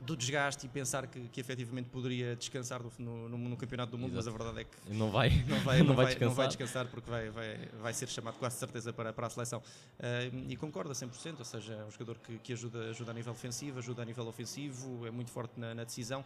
[0.00, 3.98] do desgaste e pensar que, que efetivamente poderia descansar do- no, no- no Campeonato do
[3.98, 4.26] Mundo, Exato.
[4.32, 6.46] mas a verdade é que Não vai, não vai, não não vai vai, não vai
[6.46, 6.48] descansar.
[6.48, 9.58] descansar porque vai, vai, vai ser chamado quase certeza para, para a seleção.
[9.98, 13.14] Uh, e concordo a 100%, ou seja, é um jogador que, que ajuda, ajuda a
[13.14, 16.24] nível defensivo, ajuda a nível ofensivo, é muito forte na, na decisão.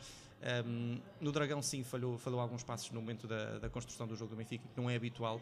[0.66, 4.30] Um, no Dragão, sim, falhou, falhou alguns passos no momento da, da construção do jogo
[4.32, 5.40] do Benfica, que não é habitual.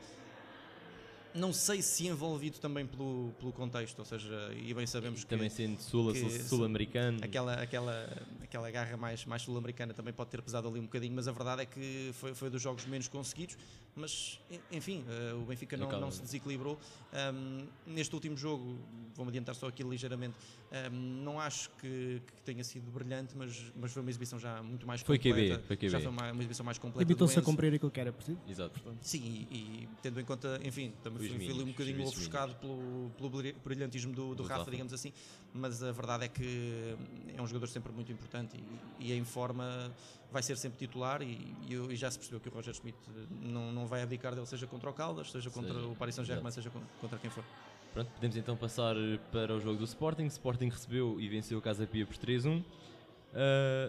[1.35, 5.29] Não sei se envolvido também pelo, pelo contexto, ou seja, e bem sabemos E que
[5.31, 6.13] também sendo sul-
[6.49, 7.19] sul-americano.
[7.23, 11.29] aquela, aquela, aquela garra mais, mais sul-americana também pode ter pesado ali um bocadinho, mas
[11.29, 13.57] a verdade é que foi, foi dos jogos menos conseguidos.
[13.97, 16.79] Mas, en- enfim, eh, o Benfica não, não se desequilibrou.
[17.13, 18.79] Ahm, neste último jogo,
[19.15, 20.37] vou-me adiantar só aqui ligeiramente,
[20.71, 20.93] ahm,
[21.25, 25.01] não acho que, que tenha sido brilhante, mas, mas foi uma exibição já muito mais
[25.03, 25.57] Foi completa.
[25.57, 25.89] QB, foi QB.
[25.89, 27.05] Já foi uma, uma exibição mais completa.
[27.05, 28.39] do Limitou-se a cumprir aquilo que era preciso.
[28.49, 28.81] Exato.
[29.03, 33.11] Sim, e, e tendo em conta, enfim, também fui, fui ali um bocadinho ofuscado pelo,
[33.17, 34.71] pelo brilha- brilhantismo do, do Do Rafa, Rafa.
[34.71, 35.13] digamos assim,
[35.53, 36.97] mas a verdade é que
[37.37, 38.57] é um jogador sempre muito importante
[39.01, 39.93] e, e em forma
[40.33, 42.97] vai ser sempre titular e, e e já se percebeu que o Roger Schmidt
[43.43, 46.51] não, não vai abdicar dele, seja contra o Caldas, seja contra Seja, o Paris Saint-Germain,
[46.51, 47.45] seja con- contra quem for.
[47.93, 48.95] Pronto, podemos então passar
[49.33, 50.27] para o jogo do Sporting.
[50.27, 52.61] Sporting recebeu e venceu o Casa Pia por 3-1.
[52.63, 52.65] Uh,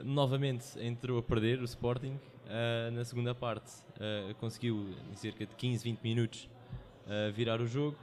[0.04, 2.14] novamente entrou a perder o Sporting.
[2.48, 6.50] Uh, na segunda parte uh, conseguiu, em cerca de 15, 20 minutos,
[7.06, 7.96] uh, virar o jogo.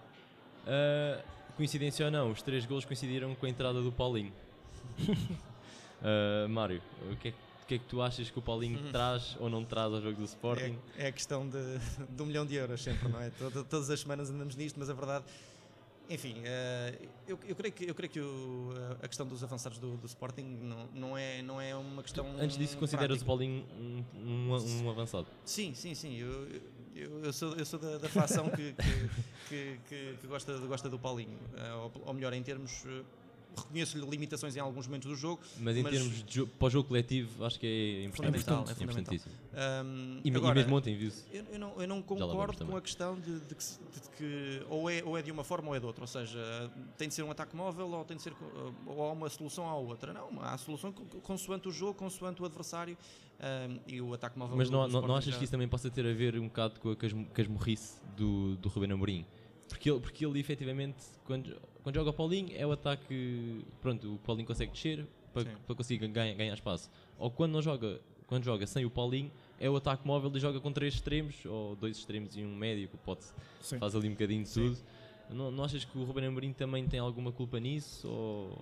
[0.65, 1.23] Uh,
[1.57, 4.33] coincidência ou não, os três golos coincidiram com a entrada do Paulinho.
[6.01, 9.37] Uh, Mário, o que, é, que- que é que tu achas que o Paulinho traz
[9.39, 10.79] ou não traz ao jogo do Sporting?
[10.97, 11.59] É, é a questão de,
[12.09, 13.31] de um milhão de euros sempre, não é?
[13.69, 15.25] Todas as semanas andamos nisto, mas a verdade.
[16.11, 18.71] Enfim, eh, eu, eu creio que, eu creio que o-
[19.03, 22.27] a questão dos avançados do, do Sporting não, não, é, não é uma questão.
[22.41, 23.27] Antes disso, consideras o.
[23.27, 24.03] Paulinho um,
[24.51, 25.27] um- um avançado?
[25.45, 26.17] Sim, sim, sim.
[26.17, 26.49] Eu,
[26.97, 28.73] eu, eu sou, eu sou da, da facção que,
[29.51, 31.39] que, que, que- gosta, gosta do Paulinho.
[31.55, 32.85] Eh, ou, ou melhor, em termos.
[33.57, 35.43] Reconheço-lhe limitações em alguns momentos do jogo.
[35.59, 38.37] Mas em Mas- termos de jogo, para o jogo coletivo, acho que é importante.
[38.37, 38.75] É é fundamental.
[38.85, 39.33] importantíssimo.
[39.55, 41.25] Ahm, E, e agora, mesmo ontem viu-se.
[41.33, 44.89] Eu, eu não, eu não concordo com a questão de, de que, de que ou,
[44.89, 46.05] é, ou é de uma forma ou é de outra.
[46.05, 46.39] Ou seja,
[46.97, 48.33] tem de ser um ataque móvel ou tem de ser
[48.87, 50.13] ou há uma solução ou a outra.
[50.13, 52.97] Não, há solução co- consoante o jogo, consoante o adversário
[53.41, 54.57] ahm, e o ataque móvel.
[54.57, 56.79] Mas não, não, não achas já- que isso também possa ter a ver um bocado
[56.79, 56.97] com a
[57.35, 59.27] casmurrice do, do Ruben Amorim?
[59.69, 61.55] Porque ele, porque ele efetivamente, quando,
[61.89, 63.65] quando joga o Paulinho, é o ataque.
[63.81, 66.91] Pronto, o Paulinho consegue descer para, para conseguir ganhar, ganhar espaço.
[67.19, 70.61] Ou quando não joga, quando joga sem o Paulinho, é o ataque móvel e joga
[70.61, 73.25] com três extremos, ou dois extremos e um médio, que pode,
[73.63, 73.79] Sim.
[73.79, 74.77] faz ali um bocadinho de tudo.
[75.31, 78.07] Não, não achas que o Ruben Amorim também tem alguma culpa nisso?
[78.07, 78.59] Ou...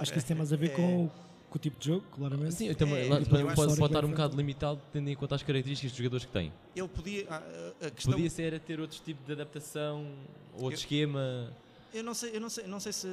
[0.00, 0.74] Acho que isso tem mais a ver É.
[0.74, 1.10] com, o-
[1.50, 2.54] com o tipo de jogo, claramente.
[2.54, 5.36] Sim, eu também, É, lá- eu pode, pode, estar um bocado limitado tendo em conta
[5.36, 6.52] as características dos jogadores que tem.
[6.74, 7.26] Ele podia.
[7.30, 10.04] A, a- a questão, Podia ser a ter outro tipo de adaptação,
[10.54, 11.52] outro Eu- esquema.
[11.92, 13.08] Eu não sei, eu não sei, não sei se.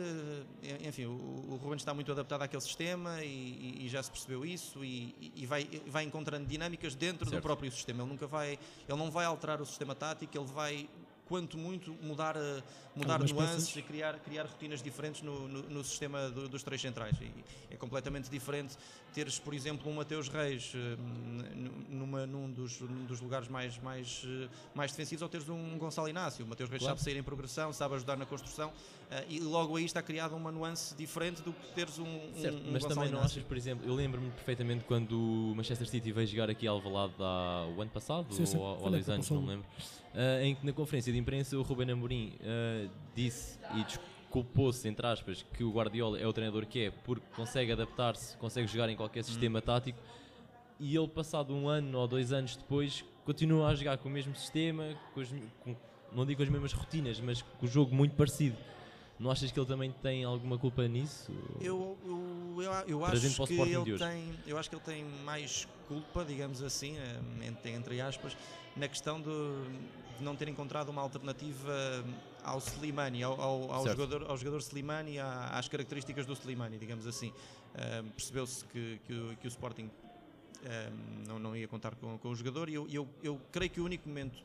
[0.86, 4.46] Enfim, o, o Ruben está muito adaptado àquele sistema e, e- e já se percebeu
[4.46, 7.40] isso e, e vai, vai encontrando dinâmicas dentro Certo.
[7.40, 8.04] do próprio sistema.
[8.04, 8.60] Ele nunca vai.
[8.88, 10.90] Ele não vai alterar o sistema tático, ele vai.
[11.28, 12.62] Quanto muito mudar, eh,
[12.96, 13.76] mudar Algumas nuances peças.
[13.78, 17.18] e criar, criar rotinas diferentes no, no, no sistema do- dos três centrais.
[17.20, 17.32] E
[17.72, 18.78] é completamente diferente
[19.12, 20.98] teres, por exemplo, um Mateus Reis eh,
[21.90, 26.08] numa, num, dos, num dos lugares mais, mais, eh, mais defensivos ou teres um Gonçalo
[26.08, 26.46] Inácio.
[26.46, 26.96] O Mateus Reis Claro.
[26.98, 28.72] sabe sair em progressão, sabe ajudar na construção
[29.30, 32.72] e logo aí está criada uma nuance diferente do que teres um, um, Certo, um
[32.72, 36.28] mas Gonçalo também não achas, por exemplo, eu lembro-me perfeitamente quando o Manchester City veio
[36.28, 39.30] jogar aqui ao Alvalade há o ano passado, Sim, sim, ou, ou há dois anos,
[39.30, 39.66] não me lembro,
[40.14, 45.06] ah, em que na conferência de imprensa o Ruben Amorim ah, disse e desculpou-se, entre
[45.08, 48.96] aspas, que o Guardiola é o treinador que é, porque consegue adaptar-se, consegue jogar em
[48.96, 50.00] qualquer sistema tático,
[50.80, 54.36] e ele passado um ano ou dois anos depois continua a jogar com o mesmo
[54.36, 55.30] sistema, com as,
[55.64, 55.76] com-
[56.12, 58.58] não digo as mesmas rotinas, mas com o jogo muito parecido.
[59.18, 61.32] Não achas que ele também tem alguma culpa nisso?
[61.62, 66.26] Eu, eu, eu, eu acho que ele tem, eu acho que ele tem mais culpa,
[66.26, 68.36] digamos assim, eh, entre, entre aspas,
[68.76, 69.30] na questão de,
[70.18, 72.04] de não ter encontrado uma alternativa
[72.44, 77.32] ao Slimani, ao, ao, ao jogador, ao jogador Slimani, às características do Slimani, digamos assim.
[77.74, 79.90] Eh, Percebeu-se que, que, o, que o Sporting
[80.66, 80.90] eh,
[81.26, 83.86] não, não ia contar com, com o jogador e eu, eu, eu creio que o
[83.86, 84.38] único momento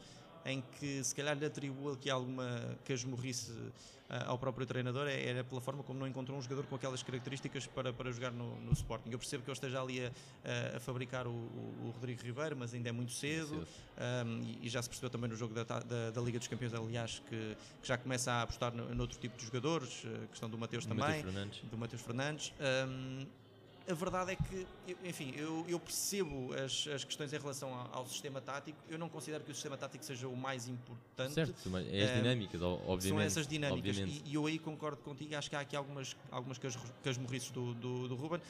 [0.44, 3.52] em que se calhar lhe atribuo aqui alguma casmurrice
[4.08, 7.02] ah, ao próprio treinador é- era pela forma como não encontrou um jogador com aquelas
[7.02, 9.10] características para, para jogar no, no Sporting.
[9.10, 10.10] Eu percebo que ele esteja ali a,
[10.76, 13.48] a- fabricar o, o- Rodrigo Ribeiro, mas ainda é muito cedo.
[13.64, 13.68] Cedo.
[14.26, 16.74] Um, e, e já se percebeu também no jogo da, da- da Liga dos Campeões,
[16.74, 20.58] aliás, que, que já começa a apostar no, noutro tipo de jogadores, a questão do
[20.58, 21.60] Mateus também, Fernandes.
[21.70, 22.52] do Mateus Fernandes.
[22.88, 23.26] Um,
[23.90, 24.66] a verdade é que,
[25.04, 28.78] enfim, eu, eu percebo as, as questões em relação ao, ao sistema tático.
[28.88, 31.34] Eu não considero que o sistema tático seja o mais importante.
[31.34, 33.08] Certo, mas é as Eh, dinâmicas, obviamente.
[33.08, 33.96] São essas dinâmicas.
[33.98, 35.34] E, e eu aí concordo contigo.
[35.34, 38.40] Acho que há aqui algumas, algumas cas- casmurrices do, do, do Ruben,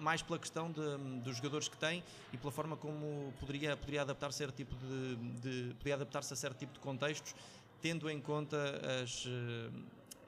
[0.00, 4.32] mais pela questão de- dos jogadores que tem e pela forma como poderia, poderia adaptar
[4.32, 7.34] certo tipo de, de poderia adaptar-se a certo tipo de contextos,
[7.82, 8.56] tendo em conta
[9.02, 9.70] as eh,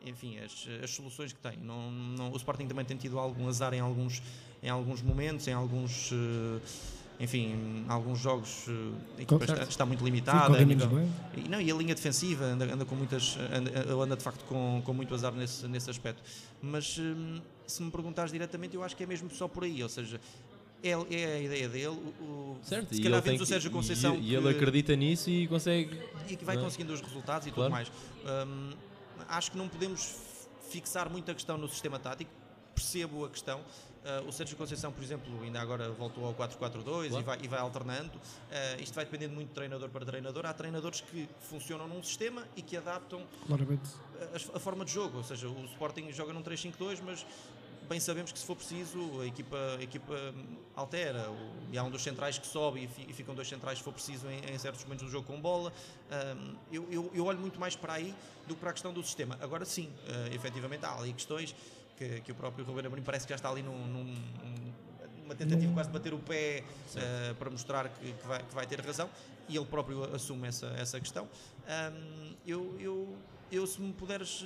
[0.03, 1.59] enfim, as, as soluções que tem.
[1.59, 4.23] Não, não, o Sporting também tem tido algum azar em alguns,
[4.63, 6.61] em alguns momentos, em alguns eh,
[7.19, 8.73] enfim, alguns jogos eh,
[9.19, 10.65] a equipa está, está muito Sim, limitada.
[10.65, 11.13] nível- bem.
[11.37, 14.83] e, não, e a linha defensiva anda, anda com muitas anda, anda de facto com,
[14.85, 16.23] com muito azar nesse, nesse aspecto
[16.63, 16.99] mas
[17.67, 20.21] se me perguntares diretamente eu acho que é mesmo só por aí ou seja
[20.83, 21.89] é, é a ideia dele
[22.23, 25.47] o, Certo, se e calhar o Sérgio e- Conceição e, ele que- acredita nisso e
[25.47, 25.99] consegue.
[26.29, 26.65] e que vai não é?
[26.67, 27.69] conseguindo os resultados e Claro.
[27.69, 27.93] tudo mais
[28.47, 28.71] Hum,
[29.29, 30.17] acho que não podemos
[30.71, 32.31] fixar muito a questão no sistema tático
[32.75, 33.61] percebo a questão
[34.03, 37.25] Uh, o Sérgio Conceição, por exemplo, ainda agora voltou ao 4-4-2 e, Claro.
[37.25, 38.17] vai, e vai alternando.
[38.17, 40.47] Uh, isto vai dependendo muito de treinador para treinador.
[40.47, 43.91] Há treinadores que funcionam num sistema e que adaptam Claramente.
[44.53, 47.27] a, a forma de jogo, ou seja, o Sporting joga num 3-5-2, mas
[47.91, 50.15] bem sabemos que se for preciso a equipa, a equipa
[50.75, 53.79] altera o- e há um dos centrais que sobe e, fi- e ficam dois centrais
[53.79, 55.71] se for preciso em, em certos momentos do jogo com bola.
[56.11, 58.15] Ahm, eu, eu- eu olho muito mais para aí
[58.47, 59.37] do que para a questão do sistema.
[59.43, 61.55] Agora sim, ah, efetivamente há ali questões
[62.01, 64.15] que, que o próprio Ruben Amorim parece que já está ali num, num-
[65.25, 66.65] uma tentativa quase de bater o pé
[66.97, 69.09] ah, para mostrar que, que vai, que vai ter razão
[69.49, 71.29] e ele próprio assume essa, essa questão.
[71.69, 73.17] Ahm, eu, eu,
[73.53, 74.45] eu, se me puderes,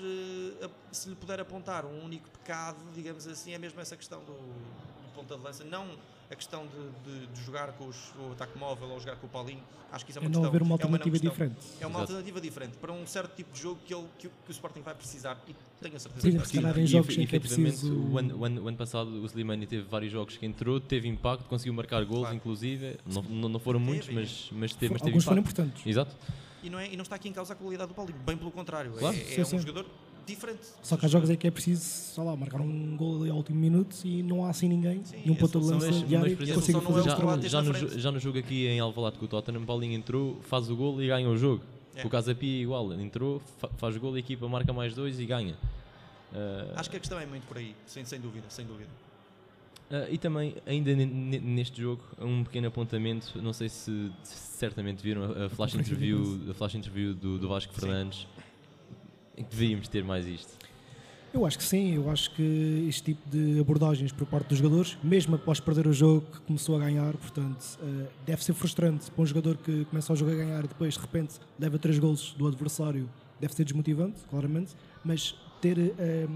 [0.63, 4.33] eh, se lhe puder apontar um único pecado, digamos assim, é mesmo essa questão do,
[4.33, 5.97] do ponta de lança, não
[6.31, 9.31] a questão de, de- de jogar com os- o ataque móvel ou jogar com o
[9.31, 10.49] Paulinho, acho que isso é É uma não questão.
[10.51, 11.31] haver uma é alternativa questão.
[11.31, 11.57] diferente.
[11.81, 12.01] É uma Exato.
[12.13, 14.81] alternativa diferente para um certo tipo de jogo que, ele, que, o- que o Sporting
[14.81, 16.79] vai precisar e tenho a certeza Por que vai precisar.
[16.81, 19.27] em jogos em que é efetivamente, preciso- o, ano, o ano- o ano passado o
[19.27, 22.37] Slimani teve vários jogos que entrou, teve impacto, conseguiu marcar gols, Claro.
[22.37, 22.97] inclusive.
[23.07, 24.21] Não, não, não foram muitos, Teve.
[24.21, 25.61] mas, mas teve, mas teve Alguns foram impacto.
[25.61, 25.87] importantes.
[25.87, 26.15] Exato.
[26.63, 28.51] E não, é, e não está aqui em causa a qualidade do Paulinho, bem pelo
[28.51, 29.15] contrário, Claro.
[29.15, 29.57] é, Sim, é sim.
[29.57, 29.85] um jogador
[30.27, 30.61] diferente.
[30.83, 33.37] Só que há jogos em que é preciso, sei lá, marcar um gol ali ao
[33.37, 35.05] último minuto e não há assim ninguém.
[35.05, 37.49] Sim, e um a ponta de lança é- Mas, diário que consiga não fazer é
[37.49, 40.71] já, já no, já no jogo aqui em Alvalade com o Tottenham, Paulinho entrou, faz
[40.71, 41.63] o gol e ganha o jogo.
[41.97, 42.05] É.
[42.05, 45.25] O Casapi é igual, entrou, fa- faz o gol, a equipa marca mais dois e
[45.27, 45.57] ganha.
[46.35, 48.91] Ah, Acho que a questão é muito por aí, sem, sem dúvida, sem dúvida.
[49.91, 53.41] Ah, e também, ainda ne- ne- neste jogo, um pequeno apontamento.
[53.41, 57.49] Não sei se se certamente viram a, a flash interview, a flash interview do, do
[57.49, 57.81] Vasco Sim.
[57.81, 58.27] Fernandes.
[59.37, 60.65] Deveríamos ter mais isto.
[61.35, 64.97] Eu acho que sim, eu acho que este tipo de abordagens por parte dos jogadores,
[65.03, 69.21] mesmo após perder o jogo que começou a ganhar, portanto, eh, deve ser frustrante para
[69.21, 72.35] um jogador que começa o jogo a ganhar e depois de repente leva três golos
[72.39, 76.29] do adversário, deve ser desmotivante, claramente, mas ter eh,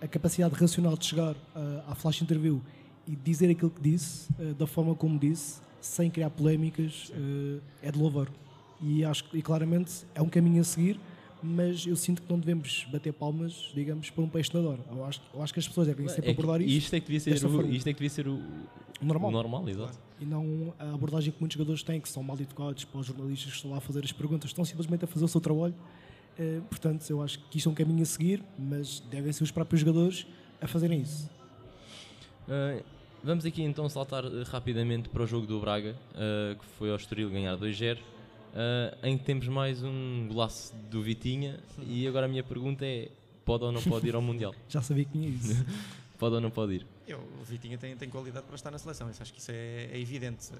[0.00, 2.62] a capacidade racional de chegar eh, à flash interview
[3.06, 7.10] e dizer aquilo que disse, da forma como disse, sem criar polémicas,
[7.82, 8.28] é de louvar.
[8.82, 11.00] E acho e claramente é um caminho a seguir,
[11.42, 14.78] mas eu sinto que não devemos bater palmas, digamos, por um peixe nadador.
[14.90, 17.00] Eu acho, eu acho que as pessoas devem sempre É que abordar isto isto é
[17.00, 17.70] que devia ser, o, forma.
[17.70, 18.40] isto é que devia ser o,
[19.00, 19.30] normal.
[19.30, 19.98] o normal, exato.
[20.20, 23.50] E não a abordagem que muitos jogadores têm, que são mal educados para os jornalistas
[23.50, 25.74] que estão lá a fazer as perguntas, estão simplesmente a fazer o seu trabalho.
[26.38, 29.50] Eh, portanto, eu acho que isto é um caminho a seguir, mas devem ser os
[29.50, 30.26] próprios jogadores
[30.60, 31.30] a fazerem isso.
[32.48, 32.80] Ah,
[33.22, 36.96] vamos aqui então saltar eh, rapidamente para o jogo do Braga, ah, que foi ao
[36.96, 37.98] Estoril ganhar 2-0,
[38.54, 41.60] ah, em que temos mais um golaço do Vitinha.
[41.86, 43.08] E agora a minha pergunta é:
[43.44, 44.54] pode ou não pode ir ao Mundial?
[44.68, 45.64] Já sabia que tinha isso.
[46.18, 46.86] Pode ou não pode ir?
[47.06, 49.84] Eu, o Vitinha tem, tem qualidade para estar na seleção, isso acho que isso é,
[49.92, 50.50] é evidente.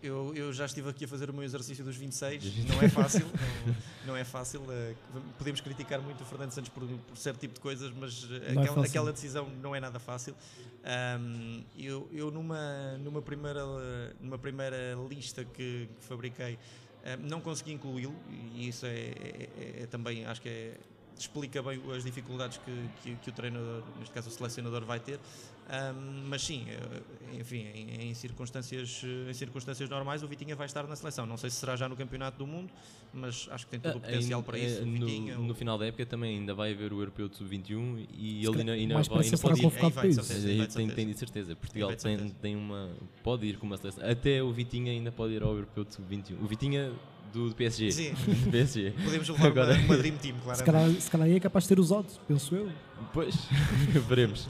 [0.00, 3.26] Eu, eu já estive aqui a fazer o meu exercício dos 26, não é fácil,
[3.26, 4.62] não, não é fácil.
[4.70, 4.94] eh,
[5.36, 8.66] Podemos criticar muito o Fernando Santos por, por certo tipo de coisas, mas é aquela,
[8.66, 8.82] fácil.
[8.82, 10.36] aquela decisão não é nada fácil.
[10.84, 13.64] Ahm, eu eu numa, numa, primeira,
[14.20, 16.56] numa primeira lista que, que fabriquei
[17.16, 18.14] não consegui incluí-lo
[18.54, 20.74] e isso é, é- é- é também, acho que é,
[21.18, 25.18] explica bem as dificuldades que, que, que o treinador, neste caso o selecionador, vai ter.
[25.70, 30.64] Ahm, mas sim, eh, enfim, em, em circunstâncias, eh, em circunstâncias normais, o Vitinha vai
[30.66, 31.26] estar na seleção.
[31.26, 32.72] Não sei se será já no Campeonato do Mundo,
[33.12, 34.78] mas acho que tem todo o Ah, potencial em- para isso.
[34.80, 37.36] eh, O no, Vitinha, no final da época também ainda vai haver o Europeu de
[37.36, 39.66] Sub-21 e ele ainda, vai, ainda pode ir.
[39.76, 40.48] Aí vai, de certeza.
[40.48, 41.54] Aí tem, tem de certeza.
[41.56, 42.90] Portugal tem, tem uma.
[43.22, 44.08] Pode ir com uma seleção.
[44.08, 46.40] Até o Vitinha ainda pode ir ao Europeu de Sub-21.
[46.40, 46.92] O Vitinha
[47.32, 47.92] do, PSG.
[47.92, 48.12] Sim.
[48.44, 48.92] Do PSG.
[49.04, 50.64] Podemos levar Agora- uma, uma Dream Team, Se claramente.
[50.64, 52.70] calhar, se calhar aí é capaz de ter os odds, penso eu.
[53.12, 53.34] Pois,
[54.08, 54.48] veremos.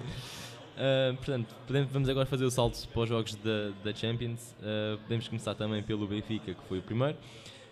[0.77, 4.55] Ah, portanto, podemos, vamos agora fazer o salto para os jogos da, da Champions.
[4.63, 7.17] Ah, podemos começar também pelo Benfica, que foi o primeiro.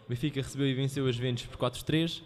[0.06, 2.22] O Benfica recebeu e venceu as Juventus por 4-3.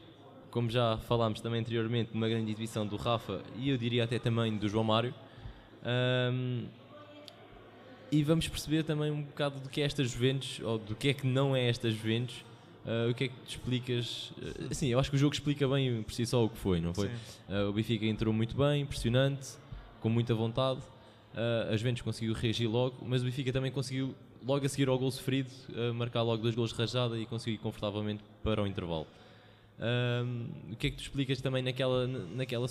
[0.50, 4.56] Como já falámos também anteriormente, uma grande exibição do Rafa e eu diria até também
[4.56, 5.14] do João Mário.
[5.84, 6.64] Ahm,
[8.10, 11.14] e vamos perceber também um bocado do que é esta Juventus, ou do que é
[11.14, 12.44] que não é esta Juventus.
[12.86, 14.32] Ah, o que é que te explicas?
[14.42, 16.80] Ah, Sim, eu acho que o jogo explica bem por si só o que foi,
[16.80, 17.08] não foi?
[17.48, 19.48] Uh, o Benfica entrou muito bem, impressionante,
[20.00, 20.80] com muita vontade.
[21.34, 24.14] Uh, a Juventus conseguiu reagir logo, mas o Benfica também conseguiu,
[24.44, 27.56] logo a seguir ao gol sofrido, uh, marcar logo dois gols de rajada e conseguir
[27.56, 29.06] ir confortavelmente para o intervalo.
[29.82, 32.66] Um, o que é que tu explicas também naquela, naquela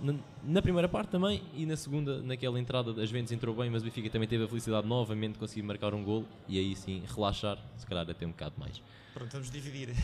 [0.00, 3.82] na, na primeira parte também e na segunda, naquela entrada, a Juventus entrou bem, mas
[3.82, 7.02] o Benfica também teve a felicidade novamente de conseguir marcar um gol e aí sim
[7.16, 8.80] relaxar, se calhar até um bocado mais.
[9.12, 9.88] Pronto, vamos dividir.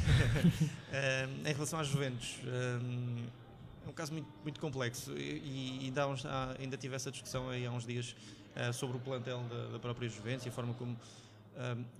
[0.88, 3.16] Um, em relação às Juventus, um,
[3.86, 7.48] é um caso muito, muito complexo e, e ainda, uns- há- ainda tive essa discussão
[7.50, 8.16] aí há uns dias
[8.56, 10.96] uh, sobre o plantel da, da própria Juventus e a forma como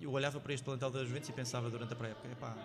[0.01, 2.57] eu olhava para este plantel da Juventus e pensava durante a pré-época, "Epá,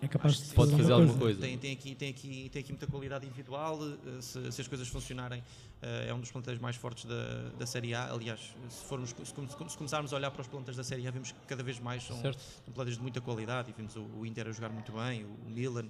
[0.00, 0.54] É capaz de.
[0.54, 1.40] Pode fazer alguma coisa.
[1.40, 3.78] Tem, tem, aqui, tem, aqui, tem aqui muita qualidade individual.
[3.82, 5.42] eh, Se, se as coisas funcionarem,
[5.82, 8.12] eh, é um dos plantéis mais fortes da, da Série A.
[8.12, 8.38] Aliás,
[8.70, 11.32] se, formos, se, come- se começarmos a olhar para os plantéis da Série A, vemos
[11.32, 12.38] que cada vez mais são, Certo?
[12.64, 13.70] são plantéis de muita qualidade.
[13.70, 15.86] E vimos o, o Inter a jogar muito bem, o, o Milan.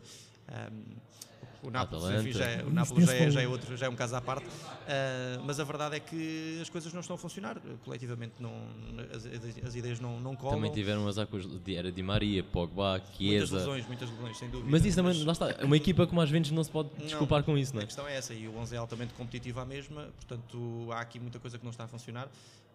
[0.49, 0.97] ehm,
[1.63, 2.29] o Nápoles, Atalanta.
[2.29, 4.21] enfim, já é, o Nápoles já é, já, é outro, já é um caso à
[4.21, 4.47] parte.
[4.87, 7.61] Eh, mas a verdade é que as coisas não estão a funcionar.
[7.85, 8.53] Coletivamente, não,
[9.15, 10.57] as, as- as ideias não, não colam.
[10.57, 13.57] Também tiveram com os, de- era Di Maria, Pogba, muitas Chiesa.
[13.57, 14.71] lesões, muitas lesões, sem dúvida.
[14.71, 17.07] Mas isso também, lá está, uma equipa como as Juventus não se pode Não.
[17.07, 17.87] desculpar com isso, não A é?
[17.87, 21.39] questão é essa, e o 11 é altamente competitivo à mesma, portanto há aqui muita
[21.39, 22.29] coisa que não está a funcionar.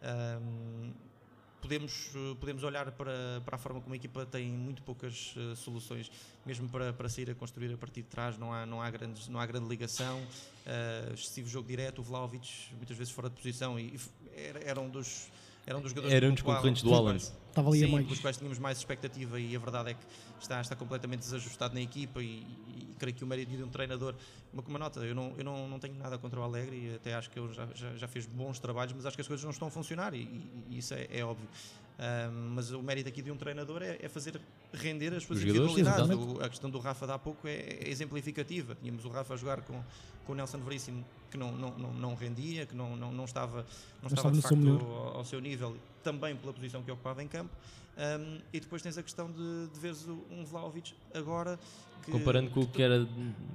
[0.04, 0.92] Ahm,
[1.64, 5.56] podemos, eh, podemos olhar para, para a forma como a equipa tem muito poucas eh,
[5.56, 6.12] soluções,
[6.46, 9.30] mesmo para, para sair a construir a partir de trás, não há, não há, grandes,
[9.30, 10.22] não há grande ligação,
[10.66, 14.00] eh, excessivo jogo direto, o Vlaovic muitas vezes fora de posição e, e
[14.36, 15.32] era, era um dos.
[15.66, 18.08] Era um dos jogadores um dos concorrentes do quais- Estava ali a Sim, mais.
[18.08, 20.00] com os quais tínhamos mais expectativa e a verdade é que
[20.42, 22.26] está, está completamente desajustado na equipa e,
[22.68, 24.16] e creio que o mérito de um treinador,
[24.52, 27.14] uma, uma nota, eu, não, eu não, não tenho nada contra o Alegre e até
[27.14, 29.52] acho que ele já, já, já fez bons trabalhos, mas acho que as coisas não
[29.52, 31.48] estão a funcionar e, e- e isso é, é óbvio.
[32.56, 34.40] Mas o mérito aqui de um treinador é, é fazer
[34.74, 36.10] render as suas Os individualidades.
[36.10, 38.76] O- a questão do Rafa de há pouco é, é exemplificativa.
[38.76, 39.82] Tínhamos o Rafa a jogar com,
[40.26, 43.66] com o Nelson Veríssimo que não, não, não, não rendia, que não, não, não estava,
[44.02, 47.52] não estava de facto ao, ao seu nível, também pela posição que ocupava em campo.
[47.96, 51.60] Um, e depois tens a questão de, de veres o- um Vlaovic agora
[52.04, 52.98] que, Comparando com o que era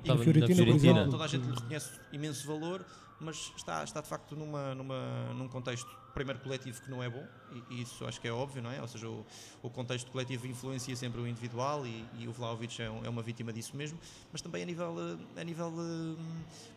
[0.03, 1.09] estava na Fiorentina, por Fiorentina.
[1.11, 2.85] toda a gente lhe reconhece imenso valor,
[3.21, 7.25] mas está, está de facto numa, numa, num contexto, primeiro coletivo, que não é bom,
[7.71, 8.81] e, e isso acho que é óbvio, não é?
[8.83, 9.25] Ou seja, o,
[9.63, 13.23] o contexto coletivo influencia sempre o individual e, e o Vlaovic é, um- é uma
[13.23, 13.99] vítima disso mesmo,
[14.33, 14.95] mas também a nível,
[15.37, 16.23] eh, a nível eh,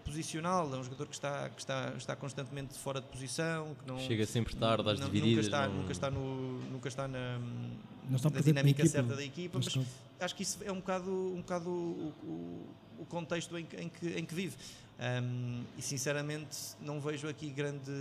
[0.05, 3.99] posicional, é um jogador que está, que está, está constantemente fora de posição, que não,
[3.99, 5.45] Chega sempre tarde às não- divididas.
[5.47, 7.39] Nunca está, não- nunca está, no, nunca está na,
[8.09, 9.67] na dinâmica equipa, certa da equipa, mas
[10.19, 13.89] acho que isso é um bocado, um bocado o, o- o contexto em, que- em
[13.89, 14.55] que, em que vive.
[15.01, 17.91] Um, e sinceramente não vejo aqui grande,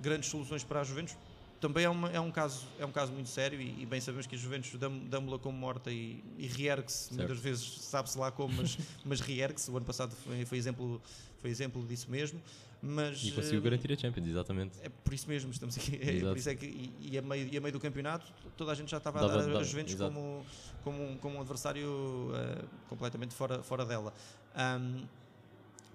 [0.00, 1.16] grandes soluções para a Juventus.
[1.60, 4.26] Também é, uma- é um, caso, é um caso muito sério e, e bem sabemos
[4.26, 4.72] que a Juventus
[5.08, 9.70] damos-la como morta e, e reergue-se, muitas vezes sabe-se lá como, mas, mas reergue-se.
[9.70, 11.00] O ano passado foi, foi, exemplo,
[11.40, 12.40] foi exemplo disso mesmo.
[12.84, 14.76] Mas, E conseguiu eh, garantir a Champions, exatamente.
[14.82, 16.00] é por isso mesmo, estamos aqui.
[16.02, 18.72] É, por isso é que, e, e, a meio, e a meio do campeonato, toda
[18.72, 20.12] a gente já estava Dava- a dar dava, a Juventus exato.
[20.12, 20.44] como,
[20.82, 24.12] como, um- como um adversário eh, completamente fora, fora dela.
[24.56, 25.04] Ahm,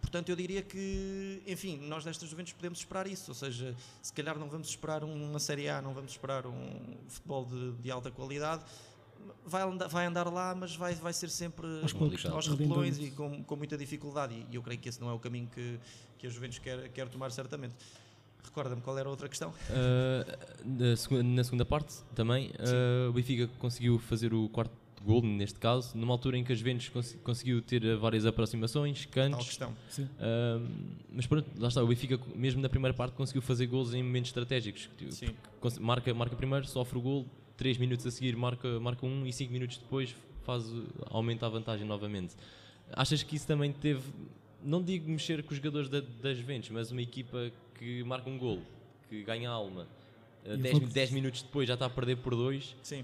[0.08, 3.32] portanto, eu diria que, enfim, nós destas Juventus podemos esperar isso.
[3.32, 7.46] Ou seja, se calhar não vamos esperar uma Série A, não vamos esperar um futebol
[7.46, 8.64] de, de alta qualidade.
[9.46, 12.98] Vai andar, vai andar lá, mas vai, vai ser sempre Aos poucos, aos ali repelões
[13.00, 14.46] e com, com muita dificuldade.
[14.50, 15.78] E eu creio que esse não é o caminho que,
[16.18, 17.76] que a Juventus quer, quer tomar, certamente.
[18.44, 19.50] Recorda-me qual era a outra questão?
[19.50, 25.22] Uh, na, segunda, na segunda parte também, uh, o Benfica conseguiu fazer o quarto gol,
[25.22, 29.12] neste caso, numa altura em que as Juventus cons conseguiu ter uh, várias aproximações, Tal
[29.14, 29.48] cantos.
[29.48, 29.76] questão.
[29.90, 30.04] Sim.
[30.04, 30.68] uh,
[31.12, 34.30] mas pronto, lá está, o Benfica, mesmo na primeira parte, conseguiu fazer gols em momentos
[34.30, 34.90] estratégicos.
[34.98, 35.30] Tipo, Sim.
[35.80, 37.26] Marca, marca primeiro, sofre o gol,
[37.58, 40.64] 3 minutos a seguir marca, marca um e 5 minutos depois faz,
[41.08, 42.36] aumenta a vantagem novamente.
[42.94, 44.02] Achas que isso também teve,
[44.64, 48.38] não digo mexer com os jogadores da, das Juventus, mas uma equipa que marca um
[48.38, 48.62] gol,
[49.10, 49.88] que ganha alma,
[50.46, 52.76] E 10, foi- 10 minutos depois já está a perder por 2.
[52.82, 53.04] Sim.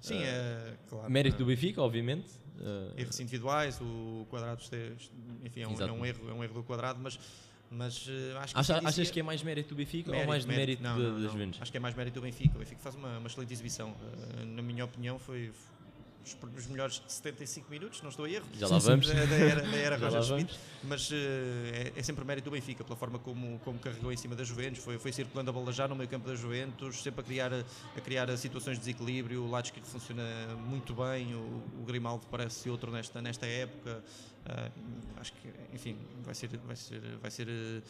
[0.00, 1.10] Sim, é claro.
[1.10, 2.28] Mérito é, do Benfica, obviamente.
[2.60, 4.62] uh, Erros individuais, o quadrado,
[5.44, 7.18] enfim, é um, é um erro, é um erro do quadrado, mas,
[7.70, 10.44] mas eh, acho que acha- isso achas que é mais mérito do Benfica ou mais
[10.44, 11.32] de mérito, não, da- não, das.
[11.32, 11.60] Juventus?
[11.62, 12.54] Acho que é mais mérito do Benfica.
[12.54, 13.94] O Benfica faz uma, uma excelente exibição.
[14.46, 15.50] Na minha opinião, foi,
[16.26, 18.44] os, os melhores 75 minutos, não estou a erro.
[18.54, 19.06] Já lá vamos.
[19.06, 22.82] Da, da era, da era Roger Schmidt, mas eh, é, é sempre mérito do Benfica,
[22.82, 25.86] pela forma como, como carregou em cima da Juventus, foi, foi circulando a bola já
[25.86, 29.86] no meio campo da Juventus, sempre a criar, a criar situações de desequilíbrio, o esquerdo
[29.86, 30.22] funciona
[30.66, 34.02] muito bem, o, o Grimaldo parece outro nesta, nesta época,
[34.48, 34.70] Ah,
[35.20, 37.82] acho que, enfim, vai ser, vai ser, vai ser eh,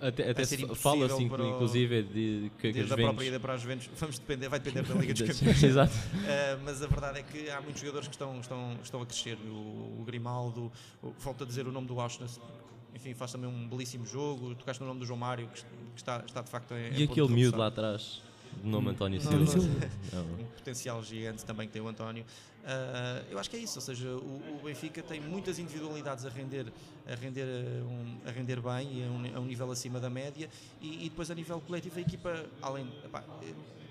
[0.00, 3.26] Até, até se impossível fala-se, para o- inclusive, de que, que a própria Juventus...
[3.26, 5.62] ida para a Juventus, vamos depender, vai depender da Liga dos Campeões.
[5.62, 5.92] Exato.
[5.92, 9.36] Uh, mas a verdade é que há muitos jogadores que estão, estão, estão a crescer.
[9.46, 10.72] O, o Grimaldo,
[11.02, 12.40] o, falta dizer o nome do Auschwitz,
[12.94, 14.54] enfim, faz também um belíssimo jogo.
[14.54, 15.66] Tocaste no nome do João Mário, que, que
[15.96, 17.00] está, está de facto em.
[17.00, 18.22] E aquele miúdo lá atrás,
[18.62, 19.68] de nome António António Silva.
[20.38, 22.24] Um potencial gigante também que tem o António.
[22.62, 26.28] Uh, eu acho que é isso, ou seja, o, o Benfica tem muitas individualidades a
[26.28, 26.72] render,
[27.06, 30.08] a render, uh, um, a render bem e a um, a um nível acima da
[30.08, 30.48] média
[30.80, 33.24] e, e depois a nível coletivo a equipa, além, epá,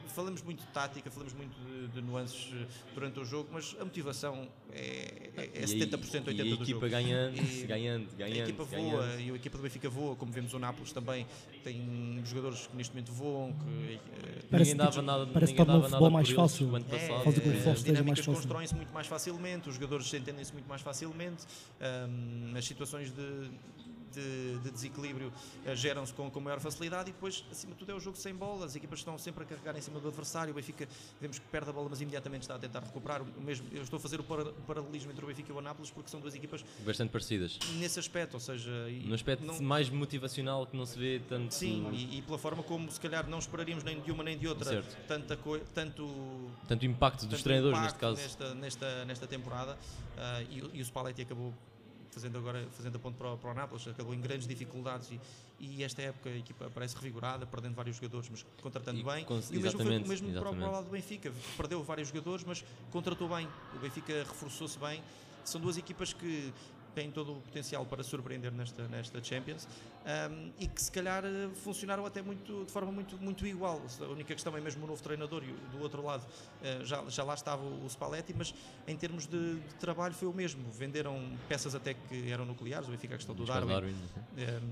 [0.10, 3.86] falamos muito de tática, falamos muito de, de nuances eh, durante o jogo, mas a
[3.86, 6.89] motivação é, é, é E 70%, a- 80% E a do equipa jogo.
[6.89, 9.20] ganhando, E ganhando, A ganhando, equipa voa ganhando.
[9.22, 11.26] e a equipa do Benfica voa, como vemos o Nápoles também
[11.64, 15.66] tem jogadores que neste momento voam, que eh, Parece ninguém dava que- nada, parece ninguém
[15.66, 16.76] que torna o dava futebol nada mais fácil.
[16.76, 17.74] ano É, passado, o que o as exemplo.
[17.74, 17.84] esteja mais
[18.20, 21.43] dinâmicas constroem-se muito mais facilmente, os jogadores entendem-se muito mais facilmente,
[22.10, 23.49] hum, as situações de,
[24.12, 25.32] de- de desequilíbrio
[25.66, 28.34] eh, geram-se com, com maior facilidade e depois, acima de tudo, é o jogo sem
[28.36, 28.66] bola.
[28.66, 30.51] As equipas estão sempre a carregar em cima do adversário.
[30.51, 30.88] O Benfica,
[31.20, 33.22] vemos que perde a bola, mas imediatamente está a tentar recuperar.
[33.22, 35.59] O mesmo, eu estou a fazer o para- o paralelismo entre o Benfica e o
[35.59, 37.57] Anápolis porque são duas equipas Bastante parecidas.
[37.78, 38.72] nesse aspecto, ou seja,
[39.05, 41.53] No aspecto não- mais motivacional que não se vê tanto.
[41.53, 44.47] Sim, e, e pela forma como se calhar não esperaríamos nem de uma nem de
[44.47, 44.97] outra Certo.
[45.07, 46.07] tanta coi- tanto
[46.68, 48.22] Tanto impacto dos tanto treinadores, neste impacto caso.
[48.22, 49.78] nesta, nesta, nesta temporada
[50.18, 51.53] ah, e, o- e o Spalletti acabou
[52.12, 55.20] fazendo agora fazendo a ponto para, o- para o Nápoles, acabou em grandes dificuldades e,
[55.59, 59.26] e esta época a equipa parece revigorada, perdendo vários jogadores, mas contratando E bem.
[59.26, 61.82] cons- E o mesmo foi o mesmo para, o- para o lado do Benfica, perdeu
[61.84, 63.47] vários jogadores, mas contratou bem.
[63.76, 65.01] O Benfica reforçou-se bem.
[65.45, 66.53] São duas equipas que
[66.93, 69.67] têm todo o potencial para surpreender nesta, nesta Champions
[70.05, 73.81] ahm, e que se calhar eh, funcionaram até muito, de forma muito, muito igual.
[73.99, 76.25] A única questão é mesmo o novo treinador e do outro lado
[76.63, 78.53] eh, já, já lá estava o Spalletti, mas
[78.87, 80.69] em termos de, de trabalho foi o mesmo.
[80.71, 83.73] Venderam peças até que eram nucleares, o Benfica a questão do Buscar Darwin.
[83.73, 84.71] Darwin, sim.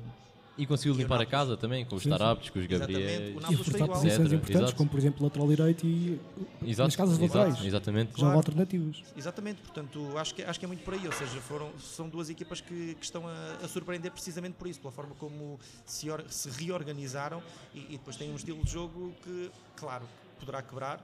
[0.60, 2.03] E conseguiu E o limpar a casa também, com os.
[2.03, 2.99] Taraptos, com os Gabriel.
[3.38, 6.20] o E reforçar posições importantes, como por exemplo lateral direito e
[6.62, 7.66] Exato, nas casas exato, laterais.
[7.66, 8.10] Exatamente.
[8.12, 8.34] Já Claro.
[8.34, 9.01] há alternativas.
[9.16, 12.30] Exatamente, portanto, acho que, acho que é muito por aí, ou seja, foram, são duas
[12.30, 16.26] equipas que, que estão a, a surpreender precisamente por isso, pela forma como se, or-
[16.28, 17.41] se reorganizaram
[17.74, 20.05] e, e depois têm um estilo de jogo que, claro,
[20.39, 21.01] poderá quebrar,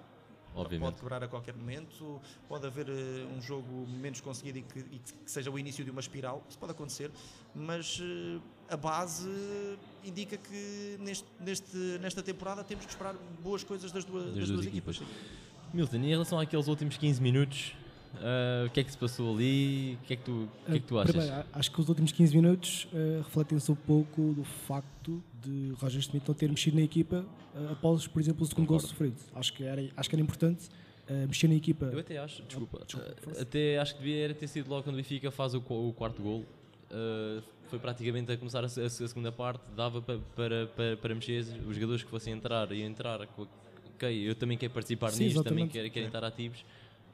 [0.53, 0.85] Obviamente.
[0.89, 4.99] pode quebrar a qualquer momento, pode haver eh, um jogo menos conseguido e que, e
[4.99, 7.11] que seja o início de uma espiral, isso pode acontecer,
[7.53, 8.39] mas eh,
[8.69, 9.29] a base
[10.03, 14.49] indica que neste, neste, nesta temporada temos que esperar boas coisas das duas, das duas
[14.49, 14.95] duas equipas.
[14.97, 15.15] equipas.
[15.73, 17.73] Milton, e em relação àqueles últimos 15 minutos,
[18.21, 19.97] ah, o que é que se passou ali?
[20.01, 21.15] O que é que tu, o que é que tu achas?
[21.15, 26.01] primeiro, acho que os últimos 15 minutos eh, refletem-se um pouco do facto de Roger
[26.01, 29.17] Schmidt não ter mexido na equipa eh, após, por exemplo, o segundo gol sofrido.
[29.33, 30.69] Acho que era, acho que era importante
[31.07, 31.85] eh, mexer na equipa.
[31.85, 35.31] Eu até acho, desculpa, Desculpa, até acho que devia ter sido logo quando o Benfica
[35.31, 36.45] faz o, o quarto gol.
[36.91, 40.97] Ah, foi praticamente a começar a, a se- a segunda parte, dava pa- para, para,
[40.97, 43.21] para mexer os jogadores que fossem entrar e entrar.
[43.95, 45.71] Ok, eu também quero participar Sim, nisto, também exatamente.
[45.73, 46.63] quero, quero estar ativos.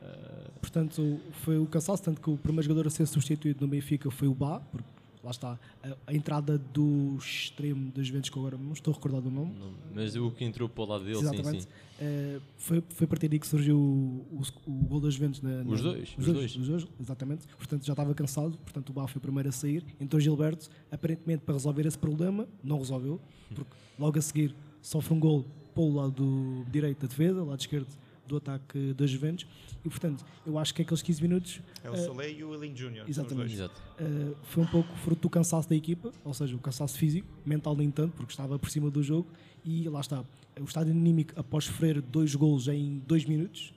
[0.02, 4.10] Ah, Portanto, foi o cansaço, tanto que o primeiro jogador a ser substituído no Benfica
[4.12, 4.88] foi o Bá, porque
[5.24, 9.22] lá está a, a entrada do extremo das Juventus, que agora não estou a recordar
[9.22, 9.54] do nome.
[9.60, 11.64] não- mas o que entrou para o lado dele, sim, Exatamente.
[11.64, 11.70] sim.
[12.00, 15.42] Eh, foi, foi a partir daí que surgiu o, o, o gol das Juventus.
[15.42, 17.46] Na, na- Os dois, Os os dois, os dois, exatamente.
[17.58, 18.58] Portanto, já estava cansado.
[18.58, 19.86] Portanto, o Bá foi o primeiro a sair.
[20.00, 22.48] Entrou Gilberto, aparentemente para resolver esse problema.
[22.64, 23.22] Não resolveu,
[23.54, 25.46] porque logo a seguir sofre um gol
[25.76, 27.88] para o lado do direito da defesa, lado esquerdo
[28.32, 29.46] do ataque das Juventus.
[29.86, 32.76] E, portanto, eu acho que aqueles 15 minutos É o Eh, Soleil e o Elinho
[32.78, 33.06] Júnior.
[33.06, 33.54] são os exatamente.
[33.54, 33.82] Exato.
[34.00, 37.76] Uh, foi um pouco fruto do cansaço da equipa, ou seja, o cansaço físico, mental
[37.76, 39.28] nem tanto, porque estava por cima do jogo,
[39.66, 40.24] e lá está.
[40.60, 43.74] O estado anímico, após sofrer dois golos em dois minutos,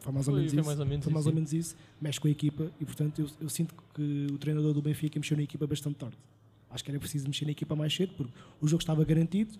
[0.00, 1.52] foi mais ou Foi- menos foi isso, mais ou menos foi mais isso, ou menos
[1.52, 5.18] isso, mexe com a equipa, e portanto eu, eu sinto que o treinador do Benfica
[5.18, 6.16] mexeu na equipa bastante tarde.
[6.70, 9.52] Acho que era preciso mexer na equipa mais cedo, porque o jogo estava garantido,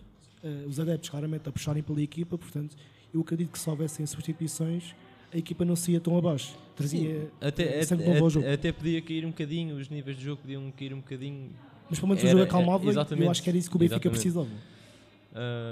[0.43, 2.77] uh, os adeptos claramente a puxarem pela equipa, portanto
[3.13, 4.95] eu acredito que se houvessem substituições,
[5.33, 6.57] a equipa não se ia tão abaixo.
[6.77, 8.49] Trazia Até, uh, sempre até, novo ao jogo.
[8.49, 11.51] até, podia cair um bocadinho, os níveis de jogo podiam cair um bocadinho.
[11.89, 13.77] Mas pelo menos o Era- jogo acalmava é, e eu acho que era isso que
[13.77, 14.49] o Benfica precisava.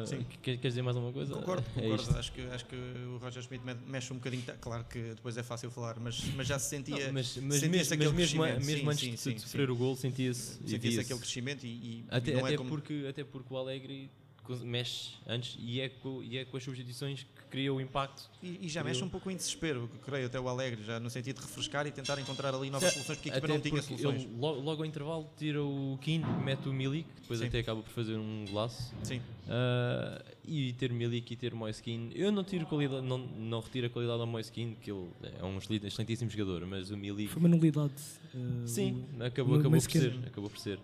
[0.06, 0.24] Sim.
[0.42, 1.34] quer- queres dizer mais alguma coisa?
[1.34, 2.02] Concordo, É concordo.
[2.02, 2.16] isto.
[2.18, 4.42] acho, que, acho que o Roger me- mexe um bocadinho.
[4.42, 7.06] tá- Claro que depois é fácil falar, mas, mas já se sentia.
[7.08, 8.66] Não, mas, mas mesmo, mas aquele mesmo, crescimento.
[8.66, 9.72] mesmo Sim, antes sim, de, sim, de sofrer sim.
[9.72, 10.58] o gol, sentia-se.
[10.66, 12.70] Sentia-se aquele crescimento e, e Até, não até, é como.
[12.70, 14.10] porque, até porque o Alegre
[14.58, 18.28] mexe antes e é, co- e é com as substituições que cria o impacto.
[18.42, 21.08] E, e já Eu- mexe um pouco em desespero, creio até o Alegre, já no
[21.10, 24.22] sentido de refrescar e tentar encontrar ali novas soluções, porque a equipa não tinha soluções.
[24.22, 27.46] ele, logo, logo ao intervalo tira o Keane, mete o Milik, depois Sim.
[27.46, 28.92] até acaba por fazer um golaço.
[29.02, 33.86] Sim, Ah, e ter Milik e ter Moiskin, eu não tiro qualidade, não, não retiro
[33.86, 35.08] a qualidade ao Moiskin, que ele
[35.40, 37.92] é um excelentíssimo jogador, mas o Milik, Foi uma nulidade.
[38.34, 40.78] eh, sim, acabou, acabou por ser, acabou por ser.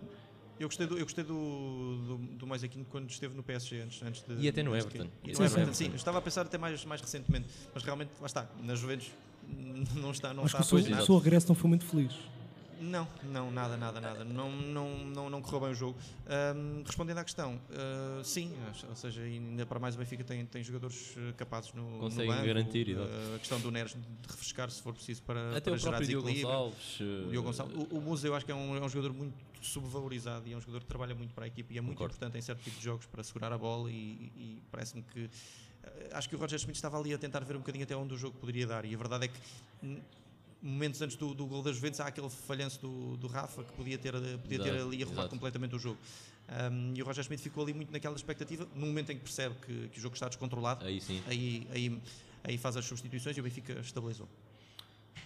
[0.59, 4.01] Eu gostei do, eu gostei do, do, do mais aqui quando esteve no PSG antes,
[4.01, 4.35] antes de.
[4.43, 5.07] E até no Everton.
[5.23, 5.89] E no Everton, sim.
[5.89, 9.11] Eu estava a pensar até mais, mais recentemente, mas realmente, lá está, na Juventus
[9.95, 12.13] não está, não Acho está a o seu regresso não foi muito feliz.
[12.79, 14.23] Não, não, nada, nada, nada.
[14.23, 15.97] Não, não, não, não correu bem o jogo.
[16.85, 18.53] Respondendo à questão, ah, sim,
[18.87, 22.33] ou seja, ainda para mais o Benfica tem, tem jogadores eh, capazes no, Conseguem no
[22.33, 22.47] banco.
[22.47, 22.97] garantir.
[22.97, 26.01] Ah, a questão do Neres de refrescar se for preciso para, Até para o gerar
[26.01, 26.27] Diogo.
[26.27, 26.99] Gonçalves.
[26.99, 27.75] O, Diogo Gonçalves.
[27.77, 30.57] O, o Musa eu acho que é um, é um jogador muito subvalorizado e é
[30.57, 32.15] um jogador que trabalha muito para a equipe e é muito Concordo.
[32.15, 35.29] importante em certo tipo de jogos para segurar a bola e, e parece-me que
[35.83, 38.13] eh, acho que o Roger Schmidt estava ali a tentar ver um bocadinho até onde
[38.13, 39.39] o jogo poderia dar e a verdade é que
[40.61, 43.97] momentos antes do, do gol das Juventus há aquele falhanço do, do Rafa que podia
[43.97, 45.29] ter, eh, podia ter ali arrumado exato.
[45.29, 45.97] completamente o jogo
[46.49, 49.53] Um, e o Roger Schmidt ficou ali muito naquela expectativa no momento em que percebe
[49.65, 51.21] que, que o jogo está descontrolado Aí sim.
[51.27, 52.01] aí, aí,
[52.41, 54.29] aí faz as substituições e o Benfica estabilizou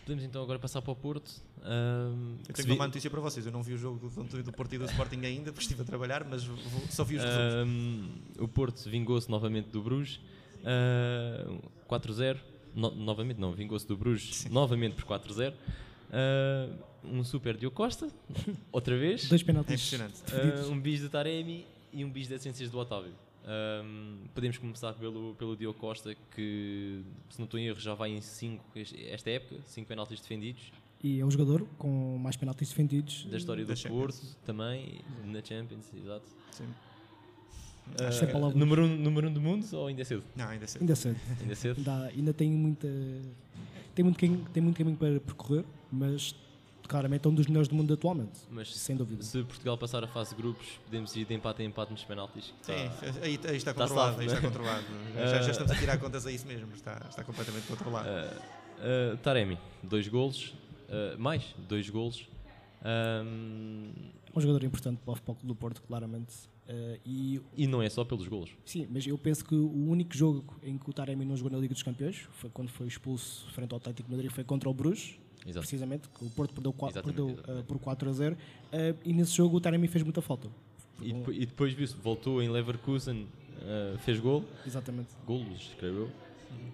[0.04, 1.32] Podemos então agora passar para o Porto.
[1.62, 3.46] Ahm, Eu tenho vi- uma notícia para vocês.
[3.46, 6.26] Eu não vi o jogo do, Porto e do Sporting ainda, porque estive a trabalhar,
[6.28, 6.58] mas vou-
[6.90, 7.54] só vi os resumos.
[7.54, 8.10] Ahm,
[8.44, 10.20] o Porto vingou-se novamente do Bruges.
[10.66, 11.46] ah,
[11.88, 12.40] 4-0.
[12.76, 15.54] No- novamente não, vingou-se do Bruges novamente por 4-0.
[16.12, 16.70] Ah,
[17.04, 18.10] um super Diogo Costa,
[18.72, 19.28] outra vez.
[19.28, 19.90] Dois É penaltis.
[19.92, 20.24] definidos.
[20.32, 23.14] Ah, um bis do Taremi e um bis de essências do Otávio.
[23.44, 28.12] Ahm, podemos começar pelo, pelo Diogo Costa, que se não estou em erro já vai
[28.12, 28.64] em 5
[29.10, 30.72] esta época, 5 penaltis defendidos.
[31.04, 33.26] E é o jogador com mais penaltis defendidos.
[33.26, 34.00] Da história Da do Champions.
[34.20, 36.26] Porto também, na Champions, exato.
[36.52, 36.68] Sim.
[38.00, 38.58] Acho que é Ah, palavras.
[38.60, 40.24] número 1 um, número um do mundo ou ainda é cedo?
[40.36, 40.82] Não, ainda é cedo.
[40.82, 41.20] Ainda é cedo.
[41.42, 41.78] Ainda é cedo?
[41.78, 42.88] Ainda, ainda tem muita.
[43.96, 46.34] Tem muito, caminho, tem muito caminho para percorrer, mas
[46.88, 48.40] claramente é um dos melhores do mundo atualmente.
[48.50, 49.22] Mas Sem dúvida.
[49.24, 52.54] se Portugal passar a fase de grupos, podemos ir de empate em empate nos penaltis.
[52.62, 54.08] que Sim, está- aí, aí está Tá controlado.
[54.16, 54.34] salvo, aí né?
[54.34, 54.86] está controlado.
[55.16, 56.72] já, já estamos a tirar contas a isso mesmo.
[56.74, 58.08] Está, está completamente controlado.
[58.10, 58.34] Ah,
[58.80, 60.54] ah, Taremi, dois golos,
[60.90, 62.28] ah, mais dois golos.
[62.84, 63.22] É
[64.36, 66.34] um jogador importante para o Futebol Clube do Porto, claramente.
[66.74, 68.50] Eh, e e não é só pelos golos.
[68.64, 71.58] sim, mas eu penso que o único jogo em que o Taremi não jogou na
[71.58, 74.74] Liga dos Campeões foi quando foi expulso frente ao Atlético de Madrid, foi contra o
[74.74, 75.16] Bruges,
[75.46, 75.60] Exato.
[75.60, 77.60] precisamente, que o Porto perdeu, Exatamente, perdeu, exatamente.
[77.60, 78.38] eh, por 4 a 0.
[78.72, 80.48] eh, e nesse jogo o Taremi fez muita falta.
[81.02, 83.28] E, depois, e depois voltou em Leverkusen,
[84.06, 85.10] fez gol, Exatamente.
[85.26, 86.10] golos, escreveu.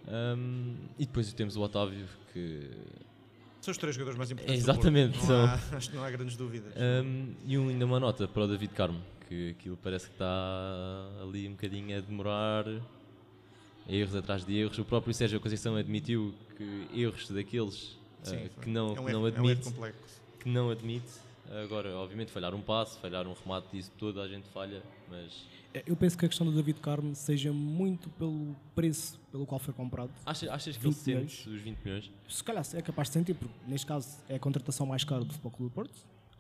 [0.08, 2.70] Ahm, e depois temos o Otávio, que.
[3.62, 4.62] São os três jogadores mais importantes.
[4.64, 5.26] Exatamente.
[5.26, 6.74] Não há, acho que não há grandes dúvidas.
[6.76, 10.26] Ahm, e um, ainda uma nota para o David Carmo, que aquilo parece que está
[11.22, 12.66] ali um bocadinho a demorar.
[13.90, 14.78] Erros atrás de erros.
[14.80, 18.64] O próprio Sérgio Conceição admitiu que erros daqueles ah, Sim, foi.
[18.64, 20.22] que não, é um erro, não é um erro admite, complexo.
[20.40, 21.27] que não admite.
[21.64, 25.84] Agora, obviamente, falhar um passe, falhar um remate, isso toda a gente falha, mas Eh,
[25.86, 29.74] Eu penso que a questão do David Carmo seja muito pelo preço pelo qual foi
[29.74, 30.10] comprado.
[30.26, 31.32] achas, achas que ele 20 milhões.
[31.38, 32.12] sente os 20 milhões?
[32.28, 35.32] Se calhar é capaz de sentir, porque neste caso é a contratação mais cara do
[35.34, 35.96] Futebol Clube do Porto,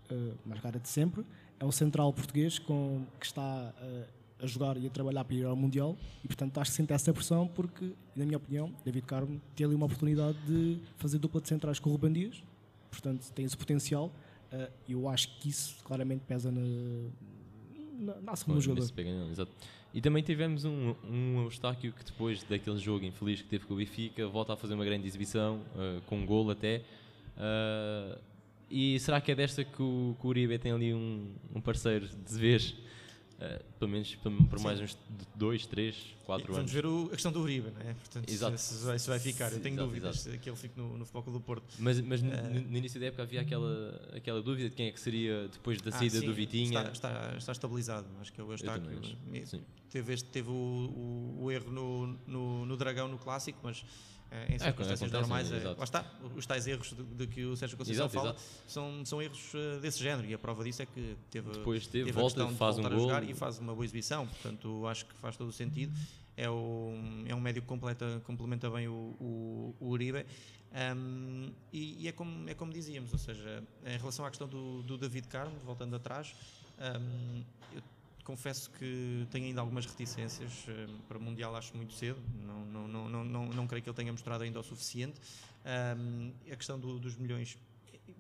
[0.09, 1.25] eh, mais cara de sempre.
[1.59, 4.07] É um central português com, que está eh,
[4.41, 7.11] a jogar e a trabalhar para ir ao Mundial e, portanto, acho que sente essa
[7.13, 11.47] pressão porque, na minha opinião, David Carmo tem ali uma oportunidade de fazer dupla de
[11.47, 12.43] centrais com o Ruben Dias,
[12.91, 14.11] portanto, tem esse potencial.
[14.87, 16.61] E eu acho que isso claramente pesa na,
[17.99, 18.81] na, na ação do Olha, jogador.
[18.81, 19.51] nesse pega não, exato.
[19.93, 23.77] E também tivemos um, um Eustáquio que depois daquele jogo infeliz que teve com o
[23.77, 26.83] Benfica volta a fazer uma grande exibição, ah, com um gol até.
[27.37, 28.17] Ah,
[28.69, 32.07] e será que é desta que o, que o Uribe tem ali um, um parceiro
[32.07, 32.75] de vez?
[33.39, 34.97] Ah, pelo menos por, por mais uns
[35.35, 36.71] 2, 3, 4 Vamos anos.
[36.71, 37.93] ver o- a questão do Uribe, não é?
[37.93, 38.57] Portanto, Exato.
[38.57, 39.51] se, vai, se vai ficar.
[39.53, 41.75] Eu tenho Exato, dúvidas que ele fique no, no Futebol Clube do Porto.
[41.77, 42.41] Mas, mas no- Ah.
[42.41, 45.89] no, início da época havia aquela, aquela dúvida de quem é que seria depois da
[45.91, 46.79] Ah, saída sim, do Vitinha.
[46.79, 48.99] Está, está, está estabilizado, acho que é o Eu Eustáquio.
[49.31, 49.61] E sim.
[49.91, 54.16] Teve, este, teve o, o, o erro no, no, no Dragão no Clássico, mas eh,
[54.49, 55.77] em É, circunstâncias normais, é, exato.
[55.77, 56.05] lá está,
[56.35, 58.43] os tais erros de, de que o Sérgio Conceição Exato, fala exato.
[58.67, 62.05] São, são erros eh, desse género e a prova disso é que teve, Depois teve,
[62.05, 63.09] teve volta, a questão faz de um voltar gol.
[63.09, 65.93] a jogar e faz uma boa exibição, portanto acho que faz todo o sentido.
[66.35, 66.93] É, o,
[67.25, 70.25] é um médio que completa, complementa bem o, o, o Uribe.
[70.95, 74.83] Um, e e é, como, é como dizíamos, ou seja, em relação à questão do,
[74.83, 76.35] do David Carmo, voltando atrás,
[76.77, 77.43] um,
[78.27, 82.87] confesso que tenho ainda algumas reticências um, para o Mundial, acho muito cedo, não, não,
[82.87, 85.19] não, não, não, não creio que ele tenha mostrado ainda o suficiente.
[85.97, 87.57] Um, a questão do- dos milhões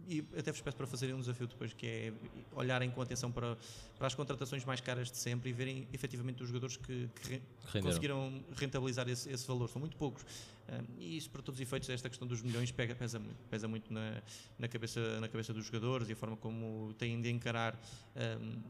[0.09, 2.13] e até vos peço para fazerem um desafio depois, que é
[2.53, 3.57] olharem com atenção para,
[3.97, 7.41] para as contratações mais caras de sempre e verem efetivamente os jogadores que, que re-
[7.89, 9.67] conseguiram rentabilizar esse, esse valor.
[9.67, 10.25] São muito poucos.
[10.69, 13.67] Um, e isso, para todos os efeitos, esta questão dos milhões pega, pesa muito, pesa
[13.69, 14.21] muito na,
[14.59, 17.79] na, cabeça, na cabeça dos jogadores e a forma como têm de encarar
[18.41, 18.61] um,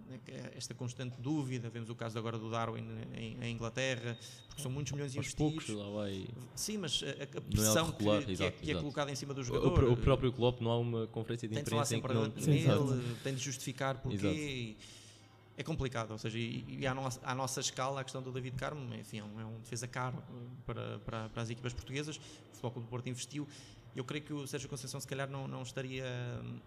[0.56, 1.70] esta constante dúvida.
[1.72, 2.86] Vemos o caso agora do Darwin
[3.16, 4.16] em, em Inglaterra,
[4.48, 5.66] porque são muitos milhões Aos investidos.
[5.66, 6.28] poucos, lá vai.
[6.56, 9.12] Sim, mas a, a é pressão algo regular, que, que é, exato, que é colocada
[9.12, 9.84] em cima do jogador.
[9.84, 12.28] o- o próprio Klopp não há uma conferência de imprensa em que não.
[12.28, 14.76] Nele, tem de justificar porquê.
[14.78, 14.98] Exato.
[15.58, 18.56] É complicado, ou seja, e, e à, nossa, à nossa escala, a questão do David
[18.56, 20.34] Carmo, enfim, é um, é um defesa caro eh,
[20.68, 22.18] para, para, para as equipas portuguesas.
[22.18, 23.48] O Futebol Clube do Porto investiu.
[23.96, 26.06] Eu creio que o Sérgio Conceição, se calhar, não, não estaria
[26.44, 26.60] hum,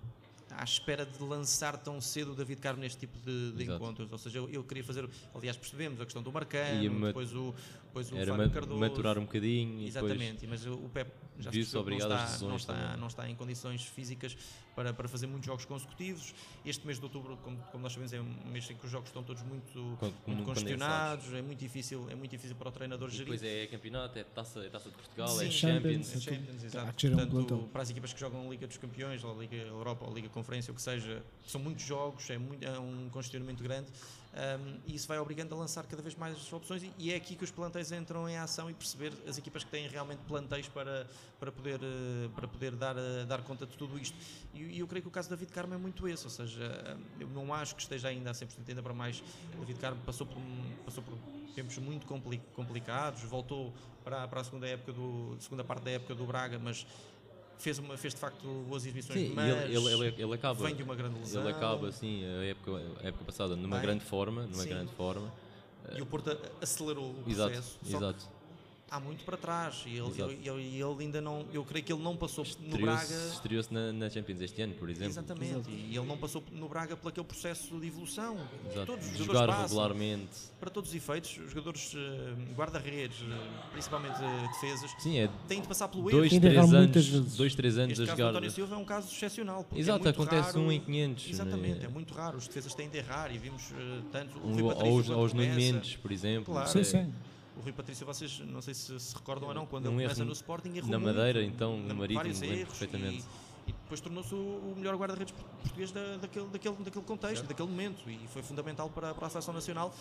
[0.51, 4.11] à espera de lançar tão cedo o David Carmo neste tipo de, de encontros.
[4.11, 8.11] Ou seja, eu, eu queria fazer, aliás, percebemos a questão do Marcano, depois o, depois
[8.11, 8.81] o Era Fábio Cardoso.
[8.81, 9.87] maturar um bocadinho.
[9.87, 13.37] Exatamente, mas o o Pep já se percebeu não está, não, está, não está em
[13.37, 14.37] condições físicas
[14.81, 16.35] para, para fazer muitos jogos consecutivos.
[16.65, 19.11] Este mês de outubro, como, como nós sabemos, é um mês em que os jogos
[19.11, 23.09] estão todos muito, Com- muito congestionados, é muito difícil, é muito difícil para o treinador
[23.09, 23.25] E gerir.
[23.27, 26.15] depois é campeonato, é taça, é taça de Portugal, Sim, é Champions, Champions.
[26.15, 27.07] é É Champions, exato.
[27.09, 30.07] Um Portanto, para as equipas que jogam a Liga dos Campeões, ou a Liga Europa,
[30.07, 33.63] ou a Liga Conferência, o que seja, são muitos jogos, é, muito, é um congestionamento
[33.63, 33.89] grande
[34.33, 37.35] um, e isso vai obrigando a lançar cada vez mais opções e, e é aqui
[37.35, 41.09] que os plantéis entram em ação e perceber as equipas que têm realmente plantéis para,
[41.39, 44.17] para poder, eh, para poder dar, eh, dar conta de tudo isto.
[44.55, 46.97] E, e eu creio que o caso de David Carmo é muito esse, ou seja,
[47.19, 49.21] eu não acho que esteja ainda a 100% ainda para mais.
[49.59, 50.41] David Carmo passou por,
[50.85, 51.19] passou por
[51.55, 53.75] tempos muito compli- complicados, voltou
[54.05, 56.87] para, para a segunda, época do, segunda parte da época do Braga, mas
[57.61, 60.65] fez, uma, fez de facto boas exibições, Sim, mas ele, ele, ele, acaba.
[60.65, 61.43] vem de uma grande lesão.
[61.43, 62.71] Ele acaba, assim, a época,
[63.03, 64.69] a época passada numa Bem, grande forma, numa sim.
[64.69, 65.33] grande forma.
[65.97, 67.79] E o Porto acelerou o Exato, processo.
[67.83, 68.29] que exato.
[68.91, 70.31] Há muito para trás e ele, Exato.
[70.33, 70.49] ele,
[70.83, 71.47] ele- ainda não.
[71.53, 73.15] Eu creio que ele não passou no Braga.
[73.33, 75.11] estreou-se na, na Champions este ano, por exemplo.
[75.13, 78.37] Exatamente, e ele não passou no Braga por aquele processo de evolução.
[78.71, 78.87] Exato.
[78.87, 79.69] Todos os Jogar jogadores passam.
[79.69, 80.31] regularmente.
[80.59, 85.61] Para todos os efeitos, os jogadores eh, guarda-redes, eh, principalmente eh, defesas, Sim, é têm
[85.63, 86.19] de passar pelo erro.
[86.19, 87.37] dois, três anos, muitas vezes.
[87.37, 88.31] dois, três anos Este a caso do jogar.
[88.31, 89.65] António Silva é um caso excepcional.
[89.65, 91.31] porque Exato, é muito acontece raro, um em 500.
[91.31, 91.85] Exatamente, né?
[91.85, 92.37] é muito raro.
[92.39, 95.33] Os defesas têm de errar e vimos eh, tanto Um, Rui Patrício aos,
[96.03, 96.53] por exemplo.
[96.53, 96.69] Claro.
[96.69, 97.13] Sim, É, sim.
[97.57, 100.33] O Rui Patrício, vocês não sei se se recordam ou não, quando ele começa no
[100.33, 103.19] Sporting, errou na muito, Madeira, então, na- no Marítimo, vários erros perfeitamente.
[103.19, 103.50] E
[103.91, 108.41] depois tornou-se o, melhor guarda-redes português da, daquele, daquele, daquele contexto, daquele momento, e foi
[108.41, 109.93] fundamental para, para a seleção nacional.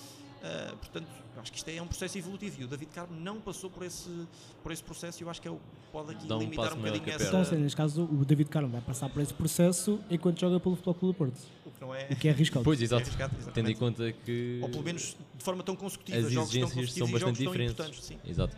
[0.43, 3.69] Ah, portanto, acho que isto é um processo evolutivo e o David Carmo não passou
[3.69, 4.27] por esse,
[4.61, 5.59] por esse processo e eu acho que é o,
[5.91, 7.27] pode aqui Dá um limitar passo um maior bocadinho essa.
[7.27, 10.75] Então, assim, neste caso, o David Carmo vai passar por esse processo enquanto joga pelo
[10.75, 11.39] Futebol Clube do Porto.
[11.65, 12.63] o que não é, O que é arriscado.
[12.63, 13.01] Pois, é exato.
[13.01, 13.55] arriscado, exatamente.
[13.55, 16.93] Tendo em conta que Ou pelo menos de forma tão consecutiva, as jogos tão exigências
[16.93, 18.05] são bastante jogos tão diferentes.
[18.05, 18.19] Sim.
[18.23, 18.55] Exato.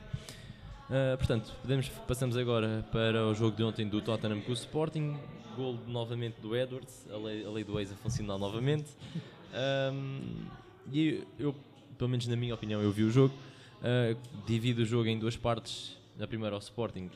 [0.94, 5.18] Ah, portanto, podemos, passamos agora para o jogo de ontem do Tottenham com o Sporting.
[5.56, 8.89] Gol novamente do Edwards, a lei, a lei do ex a funcionar novamente.
[9.54, 10.48] Ahm,
[10.92, 11.56] e eu,
[11.98, 13.34] pelo menos na minha opinião, eu vi o jogo.
[13.82, 15.98] Ah, divido o jogo em duas partes.
[16.18, 17.10] Na primeira, o Sporting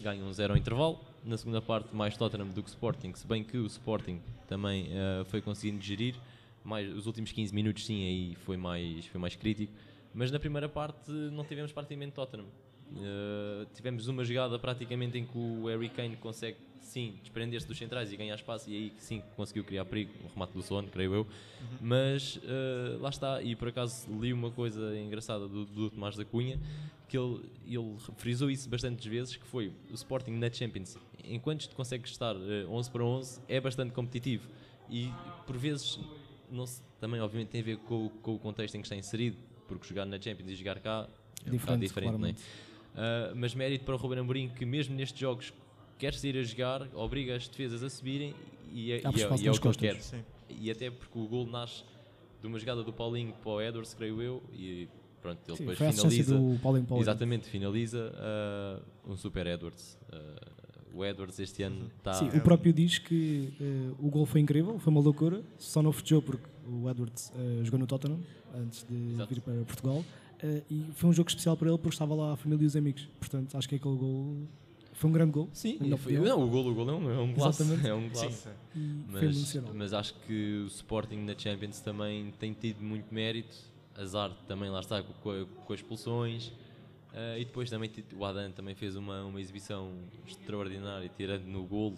[0.00, 1.00] ganha um zero ao intervalo.
[1.24, 3.12] Na segunda parte, mais Tottenham do que Sporting.
[3.14, 6.14] Se bem que o Sporting também ah, foi conseguindo gerir.
[6.62, 9.72] Mais, os últimos 15 minutos, sim, aí foi mais, foi mais crítico.
[10.14, 12.46] Mas na primeira parte não tivemos praticamente Tottenham.
[12.92, 18.10] Uh, tivemos uma jogada praticamente em que o Harry Kane consegue sim desprender-se dos centrais
[18.10, 21.26] e ganhar espaço e aí sim conseguiu criar perigo, o remate do Son, creio eu.
[21.80, 26.24] Mas uh, lá está, e por acaso li uma coisa engraçada do, do Tomás da
[26.24, 26.58] Cunha
[27.08, 32.06] que ele, ele frisou isso bastantes vezes que foi o Sporting na Champions, enquanto consegue
[32.08, 34.46] estar uh, 11 para 11 é bastante competitivo
[34.90, 35.10] e
[35.46, 35.98] por vezes
[36.50, 38.96] não se- também obviamente tem a ver com, o- com o contexto em que está
[38.96, 39.36] inserido
[39.66, 41.06] porque jogar na Champions e jogar cá
[41.46, 42.32] é um bocado Diferente, diferente, não é?
[42.32, 42.42] claramente.
[42.98, 45.52] Uh, mas mérito para o Ruben Amorim que mesmo nestes jogos
[45.98, 48.34] quer sair a jogar, obriga as defesas a subirem
[48.72, 49.76] e, é- Abre e é, e é o que eu costas.
[49.76, 50.02] quero.
[50.02, 50.24] Sim.
[50.48, 51.84] E até porque o gol nasce
[52.40, 54.88] de uma jogada do Paulinho para o Edwards, creio eu, e
[55.22, 56.34] pronto, ele Sim, depois a finaliza.
[56.34, 57.02] do Paulinho Paulinho.
[57.04, 58.12] Exatamente, finaliza
[59.06, 59.96] uh, um super Edwards.
[60.12, 60.58] Uh,
[60.94, 62.14] o Edwards este ano está.
[62.14, 65.92] Sim, o próprio diz que eh, o gol foi incrível, foi uma loucura, só não
[65.92, 68.18] festejou porque o Edwards eh, jogou no Tottenham
[68.54, 69.32] antes de Exato.
[69.34, 70.04] vir para Portugal
[70.42, 72.76] eh, e foi um jogo especial para ele porque estava lá a família e os
[72.76, 73.08] amigos.
[73.18, 74.36] Portanto, acho que aquele gol
[74.92, 75.48] foi um grande gol.
[75.52, 77.62] Sim, foi- não, o gol, o gol é um, é um golaço.
[77.88, 78.48] É um golaço.
[79.08, 79.20] Mas,
[79.74, 83.54] mas acho que o Sporting na Champions também tem tido muito mérito.
[83.96, 86.52] Azar também lá está com, a- com as expulsões.
[87.12, 89.90] Ah, e depois também o Adan também fez uma, uma exibição
[90.26, 91.96] extraordinária, tirando no golo,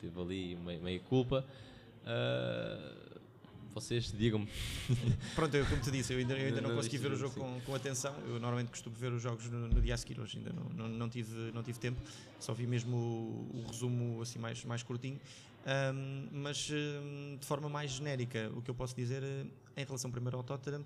[0.00, 1.44] teve ali meia, meia culpa.
[2.04, 2.94] Ah,
[3.80, 4.48] vocês digam-me.
[5.34, 7.34] Pronto, eu, como te disse, eu ainda, eu ainda não, Não consegui ver o jogo
[7.34, 7.40] sim.
[7.40, 8.14] com, com atenção.
[8.26, 10.88] Eu normalmente costumo ver os jogos no, no dia a seguir, hoje ainda não, não,
[10.88, 12.00] não tive, não tive tempo,
[12.40, 15.20] só vi mesmo o, o resumo assim mais, mais curtinho.
[15.66, 19.44] Ahm, mas de forma mais genérica, o que eu posso dizer eh,
[19.76, 20.82] em relação primeiro ao Tottenham,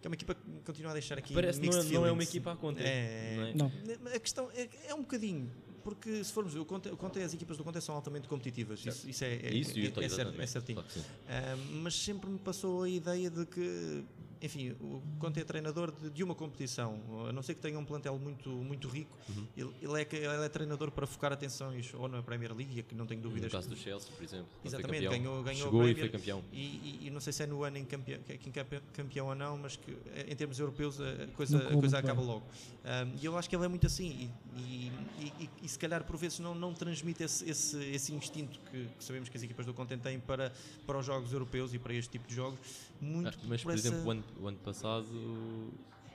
[0.00, 1.32] que é uma equipa que continua a deixar aqui.
[1.34, 2.80] Parece que não, é- não é uma equipa à conta.
[2.82, 3.54] É, não é?
[3.54, 4.12] Não.
[4.14, 5.48] a questão é, é um bocadinho,
[5.82, 6.88] porque se formos ver, o Conte,
[7.22, 10.40] as equipas do Conte são altamente competitivas, isso, isso é, é, Isso é, é, certo,
[10.40, 10.82] é certinho.
[10.82, 11.06] Claro.
[11.28, 14.04] Ah, mas sempre me passou a ideia de que,
[14.42, 17.84] enfim, o Conte é treinador de, de uma competição, a não ser que tenha um
[17.84, 19.46] plantel muito, muito rico, Uhum.
[19.56, 23.06] ele, ele é, ele é treinador para focar atenções ou na Premier League, que não
[23.06, 23.52] tenho No dúvidas.
[23.52, 24.46] caso do Chelsea, por exemplo.
[24.64, 26.42] Exatamente, ganhou, ganhou Chegou a e Premier foi campeão.
[26.52, 29.34] e, e- e não sei se é no ano em campeão, em campe- campeão ou
[29.34, 32.46] não, mas que em termos europeus a coisa, a coisa acaba logo.
[32.82, 36.02] Um, e eu acho que ele é muito assim e, e- e- e se calhar
[36.04, 39.66] por vezes não, não transmite esse, esse, esse instinto que, que sabemos que as equipas
[39.66, 40.52] do Conte têm para,
[40.86, 42.58] para os jogos europeus e para este tipo de jogos.
[43.00, 45.06] Muito Ah, mas, por essa- exemplo, o ano, o ano passado.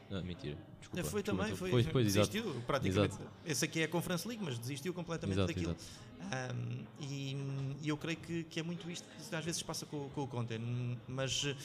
[0.10, 0.56] Não, mentira.
[0.80, 1.10] Desculpa.
[1.10, 2.28] foi desculpa, também, foi, Foi, exato.
[2.32, 3.16] desistiu praticamente.
[3.44, 5.72] Esse aqui é a Conference League, mas desistiu completamente Exato, daquilo.
[5.72, 6.56] exato.
[6.56, 7.36] Um, e,
[7.82, 10.28] e eu creio que, que é muito isto que às vezes passa com, com o
[10.28, 10.60] Conte,
[11.08, 11.56] mas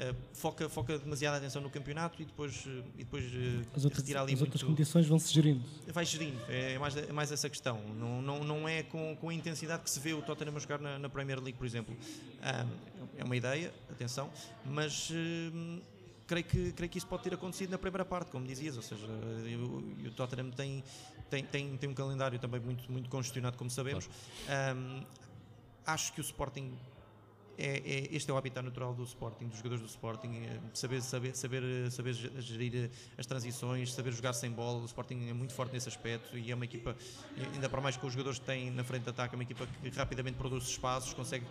[0.00, 4.00] eh, foca, foca demasiada atenção no campeonato e depois, eh, e depois eh, As outras,
[4.02, 4.72] retira ali as outras muito.
[4.72, 5.62] competições vão-se gerindo.
[5.88, 7.78] Vai gerindo, é mais, é mais essa questão.
[7.98, 10.80] Não, não, não é com, com a intensidade que se vê o Tottenham a jogar
[10.80, 11.94] na, na Premier League, por exemplo.
[11.94, 14.30] Um, é uma ideia, atenção,
[14.64, 15.12] mas.
[16.26, 19.04] Creio que, creio que isso pode ter acontecido na primeira parte, como dizias, ou seja,
[19.44, 20.84] e o, o Tottenham tem,
[21.28, 24.08] tem, tem, tem um calendário também muito, muito congestionado, como sabemos.
[24.48, 25.02] Um,
[25.84, 26.72] acho que o Sporting
[27.58, 31.02] é, é- este é o habitat natural do Sporting, dos jogadores do Sporting, é saber,
[31.02, 34.80] saber, saber, eh, saber ge- gerir eh, as transições, saber jogar sem bola.
[34.82, 36.96] O Sporting é muito forte nesse aspecto e é uma equipa,
[37.54, 39.66] ainda para mais com os jogadores que têm na frente de ataque, é uma equipa
[39.82, 41.44] que rapidamente produz espaços, consegue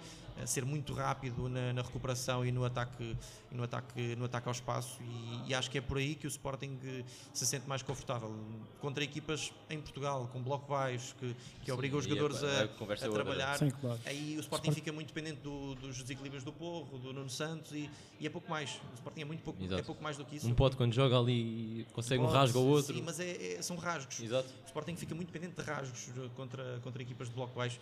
[0.45, 3.15] ser muito rápido na, na recuperação e no ataque,
[3.51, 4.97] e no ataque, no ataque ao espaço.
[5.01, 8.33] E, e acho que é por aí que o Sporting eh, se sente mais confortável
[8.79, 12.93] contra equipas em Portugal, com bloco baixo, que, que obrigam os jogadores a a, a
[12.93, 13.57] é trabalhar.
[13.57, 13.99] Sim, claro.
[14.05, 17.89] Aí o Sporting fica muito dependente do- dos desequilíbrios do Porro, do Nuno Santos e,
[18.19, 18.79] e é pouco mais.
[18.91, 19.81] O Sporting é muito pouco, Exato.
[19.81, 20.47] é pouco mais do que isso.
[20.47, 22.93] Um pote quando joga ali consegue um Pode, rasgo ao outro.
[22.95, 24.19] Sim, mas é- é- são rasgos.
[24.21, 24.47] Exato.
[24.63, 27.79] O Sporting fica muito dependente de rasgos eh, contra, contra equipas de bloco baixo.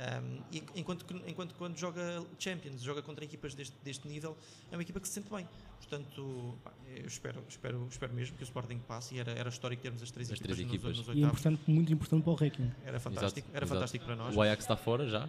[0.00, 4.34] Um, e enquanto, que, enquanto quando joga Champions, joga contra equipas deste, deste nível,
[4.72, 5.46] é uma equipa que se sente bem.
[5.78, 9.82] Portanto, pá, eu espero, espero, espero mesmo que o Sporting passe e era, era histórico
[9.82, 10.96] termos as três As equipas, três nos- equipas.
[10.96, 11.40] Nos, E é oitavos.
[11.40, 12.72] importante, muito importante para o ranking.
[12.84, 13.74] Era fantástico, Exato, era exato.
[13.78, 14.34] fantástico para nós.
[14.36, 15.28] O Ajax está fora já.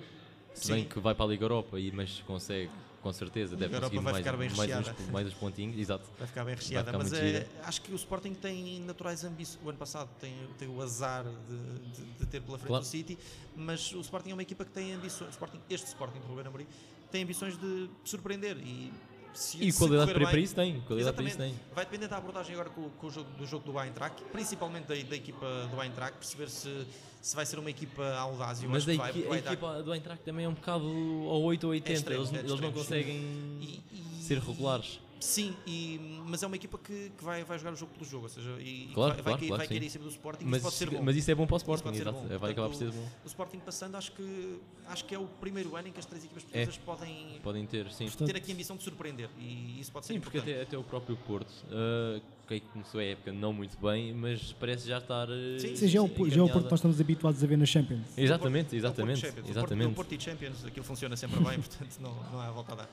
[0.54, 0.74] Se Sim.
[0.74, 4.04] bem que vai para a Liga Europa, e, mas consegue, com certeza, deve Europa conseguir
[4.04, 4.96] vai mais, ficar bem mais, recheada.
[5.02, 5.78] uns, mais uns pontinhos.
[5.78, 6.06] Exato.
[6.18, 9.60] Vai ficar bem recheada, ficar mas é, acho que o Sporting tem naturais ambições.
[9.66, 12.84] O ano passado tem, tem o azar de, de- de ter pela frente Claro.
[12.84, 13.18] o City,
[13.56, 15.32] mas o Sporting é uma equipa que tem ambições.
[15.32, 16.68] Sporting, este Sporting de Ruben Amorim
[17.12, 18.92] tem ambições de surpreender e
[19.34, 20.82] se, E qualidade para, bem- isso tem.
[20.82, 21.56] Qualidade para isso tem.
[21.74, 24.96] Vai depender da abordagem agora com, com o jogo, do jogo do Eintracht, principalmente da,
[24.96, 26.86] da equipa do Eintracht, perceber se,
[27.22, 28.62] se vai ser uma equipa audaz.
[28.64, 31.72] Eu Mas a, vai, a equipa do Eintracht também é um bocado ao 8 ou
[31.72, 31.92] 80.
[31.94, 33.18] extremo, eles, é eles não conseguem
[33.62, 33.82] E-
[34.20, 35.00] e- ser regulares.
[35.22, 38.24] Sim, e- mas é uma equipa que, que vai, vai jogar o jogo pelo jogo,
[38.24, 40.46] ou seja, e, Claro, vai, vai, claro, cair, claro vai cair em cima do Sporting,
[40.46, 41.04] Mas, isso pode ser bom.
[41.04, 42.20] mas isso é bom para o Isso Sporting, pode ser exato.
[42.28, 42.38] bom.
[42.40, 43.08] Vai acabar por ser bom.
[43.24, 46.24] O Sporting passando, acho que, acho que é o primeiro ano em que as três
[46.26, 48.06] equipas portuguesas podem Podem ter, sim.
[48.06, 50.56] Portanto, ter aqui a ambição de surpreender e isso pode ser Sim, porque importante.
[50.60, 54.88] até, até o próprio Porto, uh, que começou a época não muito bem, mas parece
[54.88, 55.30] já estar.
[55.30, 56.50] uh, Sim, Sim, já é o, já é o.
[56.50, 58.08] Porto que nós estamos habituados a ver na Champions.
[58.18, 59.20] Exatamente, É o Porto exatamente.
[59.20, 59.34] Champions.
[59.38, 59.92] O Porto- exatamente.
[59.92, 62.90] O Porto e Champions, aquilo funciona sempre bem, portanto não, não há volta a dar.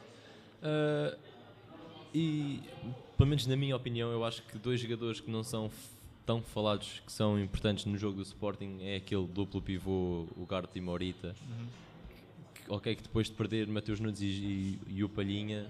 [0.63, 1.17] Uh,
[2.15, 2.61] e,
[3.17, 5.71] pelo menos na minha opinião, eu acho que dois jogadores que não são
[6.27, 10.79] tão falados, que são importantes no jogo do Sporting, é aquele duplo pivô, o Garte
[10.79, 11.35] e Morita.
[12.55, 15.67] Que, ok, que depois de perder Mateus Nunes e, e, e o Palhinha,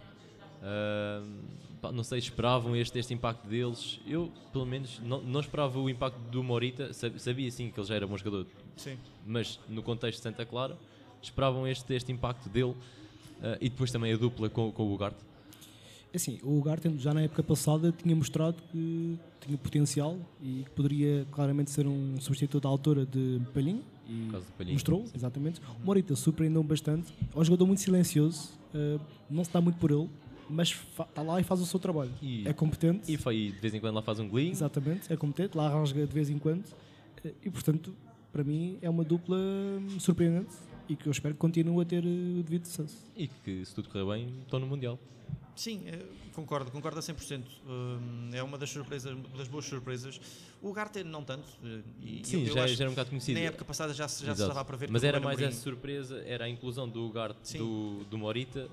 [0.62, 4.00] uh, não sei, esperavam este, este impacto deles.
[4.06, 7.86] Eu, pelo menos, não, não esperava o impacto do Morita, sab- sabia sim que ele
[7.86, 8.98] já era bom jogador, Sim.
[9.26, 10.76] mas no contexto de Santa Clara
[11.22, 12.76] esperavam este, este impacto dele uh,
[13.60, 15.27] e depois também a dupla com, com o Ugarte.
[16.14, 21.26] Assim, o Ugarte já na época passada tinha mostrado que tinha potencial e que poderia
[21.30, 23.82] claramente ser um substituto à altura de Palhinho.
[24.08, 25.12] E mostrou, sim.
[25.14, 25.60] exatamente.
[25.82, 27.12] O Morita surpreendeu bastante.
[27.34, 28.98] É um jogador muito silencioso, eh,
[29.28, 30.08] não se dá muito por ele,
[30.48, 32.10] mas está lá e faz o seu trabalho.
[32.22, 34.50] E- é competente, E foi, de vez em quando lá faz um golinho.
[34.52, 36.64] exatamente, é competente, lá rasga de vez em quando.
[37.22, 37.94] eh, e portanto,
[38.32, 40.54] para mim, é uma dupla hum, surpreendente
[40.88, 42.96] e que eu espero que continue a ter eh, o devido sucesso.
[43.14, 44.98] E que, se tudo correr bem, estão no Mundial.
[45.58, 47.42] Sim, eh, concordo, concordo a 100%.
[47.66, 50.20] Hum, é uma das surpresas, das boas surpresas.
[50.62, 51.48] O Garte não tanto.
[51.64, 53.40] eh, E Sim, eu, já, acho já era um bocado conhecido.
[53.40, 56.22] Na época passada já, se- já se estava a prever Mas era mais a surpresa,
[56.24, 57.58] era a inclusão do Ugarte Sim.
[57.58, 58.70] do, do Morita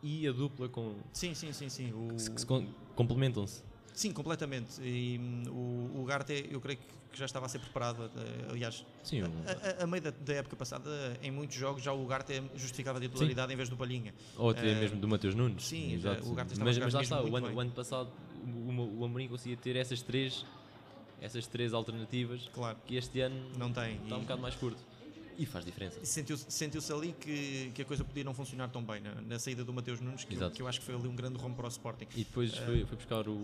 [0.00, 1.92] e a dupla com, Sim, sim, sim, sim.
[1.92, 2.64] O, que se, que se com-
[2.94, 3.64] complementam-se.
[3.98, 4.80] Sim, completamente.
[4.80, 8.08] E hum, o, o Garte, eu creio que já estava a ser preparado.
[8.16, 10.88] eh, Aliás, Sim, um- a, a- a meio da, da época passada,
[11.20, 14.14] em muitos jogos, já o Garte justificava a titularidade em vez do Palhinha.
[14.36, 15.64] ou até eh, mesmo do Mateus Nunes.
[15.66, 16.30] sim, exato.
[16.30, 18.08] o Garte estava a mas, mas lá está, o ano, o ano passado
[18.46, 20.46] o, o, Amorim conseguia ter essas três,
[21.20, 23.96] essas três alternativas Claro, que este ano não tem.
[23.96, 24.78] está um E- bocado mais curto.
[25.38, 25.98] E faz diferença.
[26.04, 29.64] Sentiu-se sentiu-se ali que, que a coisa podia não funcionar tão bem na, na saída
[29.64, 31.68] do Mateus Nunes, que que eu acho que foi ali um grande rombo para o
[31.68, 32.06] Sporting.
[32.16, 33.38] E depois Eh, foi, foi buscar o,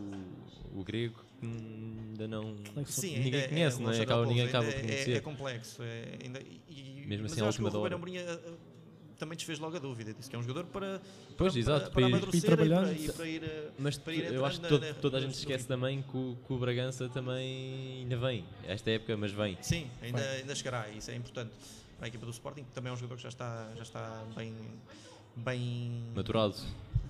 [0.74, 2.56] o grego que ainda não.
[2.56, 3.00] Complexo.
[3.00, 4.00] Sim, Ninguém ainda conhece, o não é?
[4.00, 5.12] Acaba- ninguém acaba ainda por é- conhecer.
[5.16, 5.82] É, complexo.
[5.84, 7.92] é- ainda, e- Mesmo mas assim, eu à acho que o Ruben.
[7.94, 8.52] Amorim eh, eh,
[9.16, 10.12] também desfez logo a dúvida.
[10.12, 11.00] Disse que é um jogador para,
[11.36, 12.92] Pois, para, exato, para, para para ir e para, trabalhando.
[12.92, 13.44] e para ir.
[13.44, 16.02] eh, Mas para ir eu acho que na- todo- na- toda a gente esquece também
[16.02, 18.44] que o, que o Bragança também ainda vem.
[18.64, 19.56] Esta época, mas vem.
[19.62, 21.52] Sim, ainda, ainda chegará, isso é importante
[21.96, 24.24] para a equipa do Sporting, que também é um jogador que já está, já está
[24.36, 24.54] bem,
[25.36, 26.56] bem, Maturado.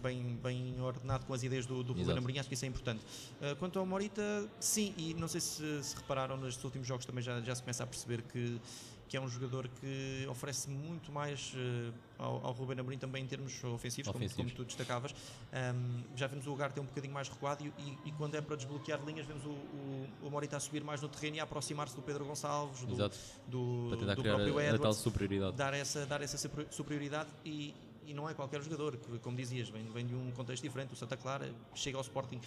[0.02, 2.18] bem, bem ordenado com as ideias do, do Exato.
[2.18, 3.02] Amorim, acho que isso é importante.
[3.40, 7.22] Uh, quanto ao Morita, sim, e não sei se, se repararam nestes últimos jogos também
[7.22, 8.60] já, já se começa a perceber que,
[9.08, 13.26] que é um jogador que oferece muito mais uh, ao, ao Ruben Amorim também em
[13.26, 14.52] termos ofensivos, como- Ofensivos.
[14.52, 15.14] Como, tu destacavas.
[15.52, 18.40] Um, já vemos o lugar ter um bocadinho mais recuado e, e- e quando é
[18.40, 21.44] para desbloquear linhas vemos o, o, o Morita a subir mais no terreno e a
[21.44, 23.18] aproximar-se do Pedro Gonçalves, do, Exato.
[23.46, 25.56] do, do próprio Edwards superioridade.
[25.56, 27.74] dar essa, dar essa super- superioridade e,
[28.06, 30.92] e não é qualquer jogador, que, como dizias, vem, vem de um contexto diferente.
[30.92, 32.40] O Santa Clara chega ao Sporting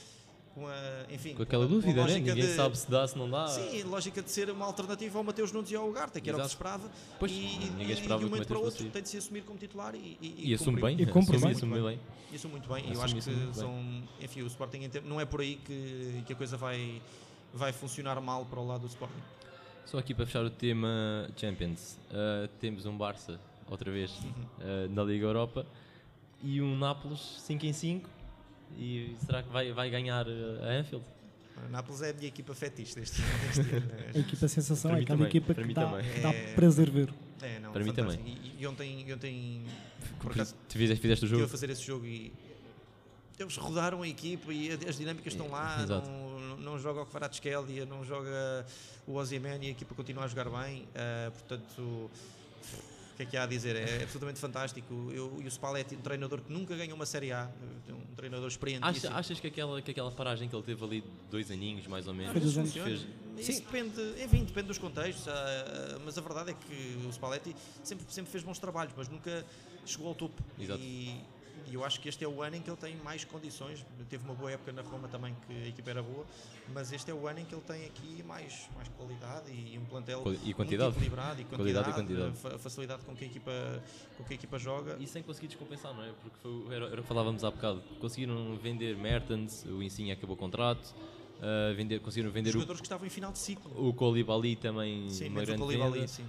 [0.57, 2.01] com a, enfim, Com aquela dúvida, né?
[2.01, 3.47] lógica Ninguém de- sabe se dá, se não dá.
[3.47, 6.41] Sim, lógica de ser uma alternativa ao Mateus Nunes e ao Ugarte, que era o
[6.41, 6.77] que se Exato.
[6.77, 6.91] esperava.
[7.19, 7.35] Pois, e,
[7.77, 10.17] ninguém e, esperava de um momento para outro tem de se assumir como titular e,
[10.19, 10.99] e, E assume bem.
[10.99, 11.51] E cumpre assume, bem.
[11.51, 11.99] assume bem.
[12.31, 12.89] E assume muito bem.
[12.89, 13.53] E eu acho que bem.
[13.53, 17.01] são, enfim, o Sporting em não é por aí que, que a coisa vai,
[17.53, 19.21] vai funcionar mal para o lado do Sporting.
[19.85, 23.39] Só aqui para fechar o tema Champions, uh, temos um Barça,
[23.69, 25.65] outra vez, uh, na Liga Europa,
[26.43, 28.09] e um Nápoles 5 em 5.
[28.75, 31.05] E será que vai, vai ganhar uh, a Anfield?
[31.65, 33.91] O Nápoles é a minha equipa fetiche deste, deste ano.
[34.13, 36.13] A equipa sensação Para é aquela também, equipa para que mim dá, também.
[36.13, 37.13] que dá É- prazer ver.
[37.41, 38.23] É, não, Para mim fantástico.
[38.27, 39.63] E, e ontem, ontem
[39.99, 41.47] por Porque acaso, tu fizeste, fizeste o a jogo.
[41.47, 42.31] fazer esse jogo e
[43.39, 46.07] eles rodaram a equipa e a- as dinâmicas estão lá, Exato.
[46.07, 48.65] não, não joga o Kvaratskhelia, não joga
[49.07, 52.09] o Ozyman e a equipa continua a jogar bem, ah, portanto,
[53.17, 53.75] que é que há a dizer?
[53.75, 55.11] É absolutamente fantástico.
[55.11, 57.49] Eu, e o Spalletti, um treinador que nunca ganhou uma Série A,
[57.89, 58.85] um treinador experiente.
[58.85, 62.13] Acha- achas que aquela, que aquela paragem que ele teve ali, dois aninhos mais ou
[62.13, 62.73] menos, Foi dois anos.
[62.73, 63.07] fez,
[63.49, 68.05] Isso depende, enfim, depende dos contextos, ah, mas a verdade é que o Spalletti sempre,
[68.09, 69.45] sempre fez bons trabalhos, mas nunca
[69.85, 70.41] chegou ao topo.
[70.59, 70.79] Exato.
[70.81, 71.19] E,
[71.69, 73.85] e eu acho que este é o ano em que ele tem mais condições.
[74.09, 76.25] Teve uma boa época na Roma também, que a equipa era boa,
[76.73, 79.85] mas este é o ano em que ele tem aqui mais, mais qualidade e um
[79.85, 80.91] plantel e muito quantidade.
[80.91, 82.37] equilibrado e Qualidade quantidade, e quantidade.
[82.37, 83.51] fa- a facilidade com que a equipa,
[84.17, 84.95] com que a equipa joga.
[84.99, 86.11] E sem conseguir descompensar, não é?
[86.21, 87.81] Porque foi, era, era o que falávamos há bocado.
[87.99, 90.95] Conseguiram vender Mertens, o Insigne acabou o contrato,
[91.41, 93.87] ah, vender, conseguiram vender o, jogadores que estavam em final de ciclo.
[93.89, 96.07] o Koulibaly também, Sim, uma menos o grande Koulibaly, venda.
[96.07, 96.25] sim.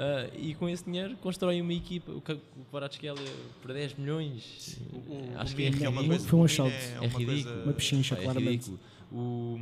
[0.00, 2.22] Ah, e com esse dinheiro constroem uma equipa, o,
[2.70, 3.14] Kvaratskhelia
[3.60, 4.78] por 10 milhões.
[4.92, 5.90] O- Acho o que é Mino ridículo.
[5.90, 6.72] uma coisa- Foi um o Mino shout.
[6.72, 7.26] é É uma ridículo.
[7.26, 8.70] coisa- Uma pechincha, é claramente.
[8.70, 8.80] ridículo.
[9.10, 9.58] O,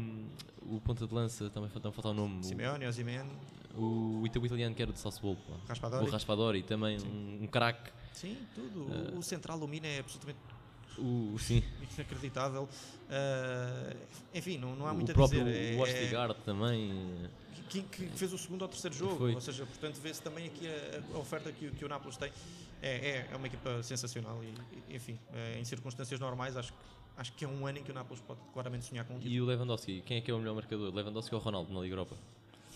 [0.77, 2.45] o ponta de lança também falta, falta o nome.
[2.45, 3.25] Simeone, Ozyman,
[3.79, 5.39] O, o, ita- o italiano que era do Sassuolo.
[5.69, 6.07] Raspadori.
[6.07, 7.91] O Raspadori também, um, um craque.
[8.13, 8.87] Sim, tudo.
[8.91, 9.19] Ah.
[9.19, 10.39] o central, o Mina é absolutamente
[10.99, 11.63] O, sim,
[11.95, 12.67] inacreditável.
[13.11, 13.93] Ah,
[14.35, 15.77] enfim, não, não há muito o a próprio dizer.
[15.77, 16.91] o Ostigard também.
[17.69, 19.17] Que, que fez o segundo ou terceiro jogo.
[19.17, 19.35] Foi.
[19.35, 22.33] Ou seja, portanto, vê-se também aqui a, a oferta que, o- que o Nápoles tem.
[22.83, 26.79] É, é, é uma equipa sensacional e, enfim, eh, em circunstâncias normais, acho, que-
[27.17, 29.35] acho que é um ano em que o Nápoles pode claramente sonhar com um título.
[29.35, 30.95] E o Lewandowski, quem é que é o melhor marcador?
[30.95, 32.17] Lewandowski ou Ronaldo na Liga Europa?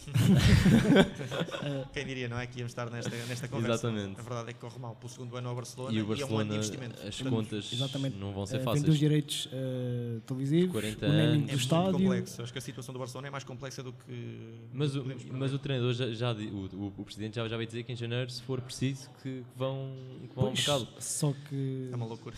[1.92, 2.46] Quem diria, não é?
[2.46, 3.88] Que íamos estar nesta, nesta conversa.
[3.88, 4.20] Exatamente.
[4.20, 6.08] A verdade é que corre mal pelo segundo ano ao Barcelona E o é um
[6.10, 7.06] ano de Barcelona, investimento.
[7.06, 8.16] as contas Exatamente.
[8.16, 8.88] não vão ser Vende fáceis.
[8.88, 11.92] os direitos eh, televisivos, 40 o naming do É muito estádio.
[11.92, 12.42] complexo.
[12.42, 14.58] Acho que a situação do Barcelona é mais complexa do que.
[14.72, 17.82] Mas o, mas o treinador já, já o, o, o presidente já, já vai dizer
[17.82, 19.92] que em janeiro, se for preciso, que, vão,
[20.28, 20.88] que vão ao Pois, mercado.
[20.98, 22.34] só que É uma loucura.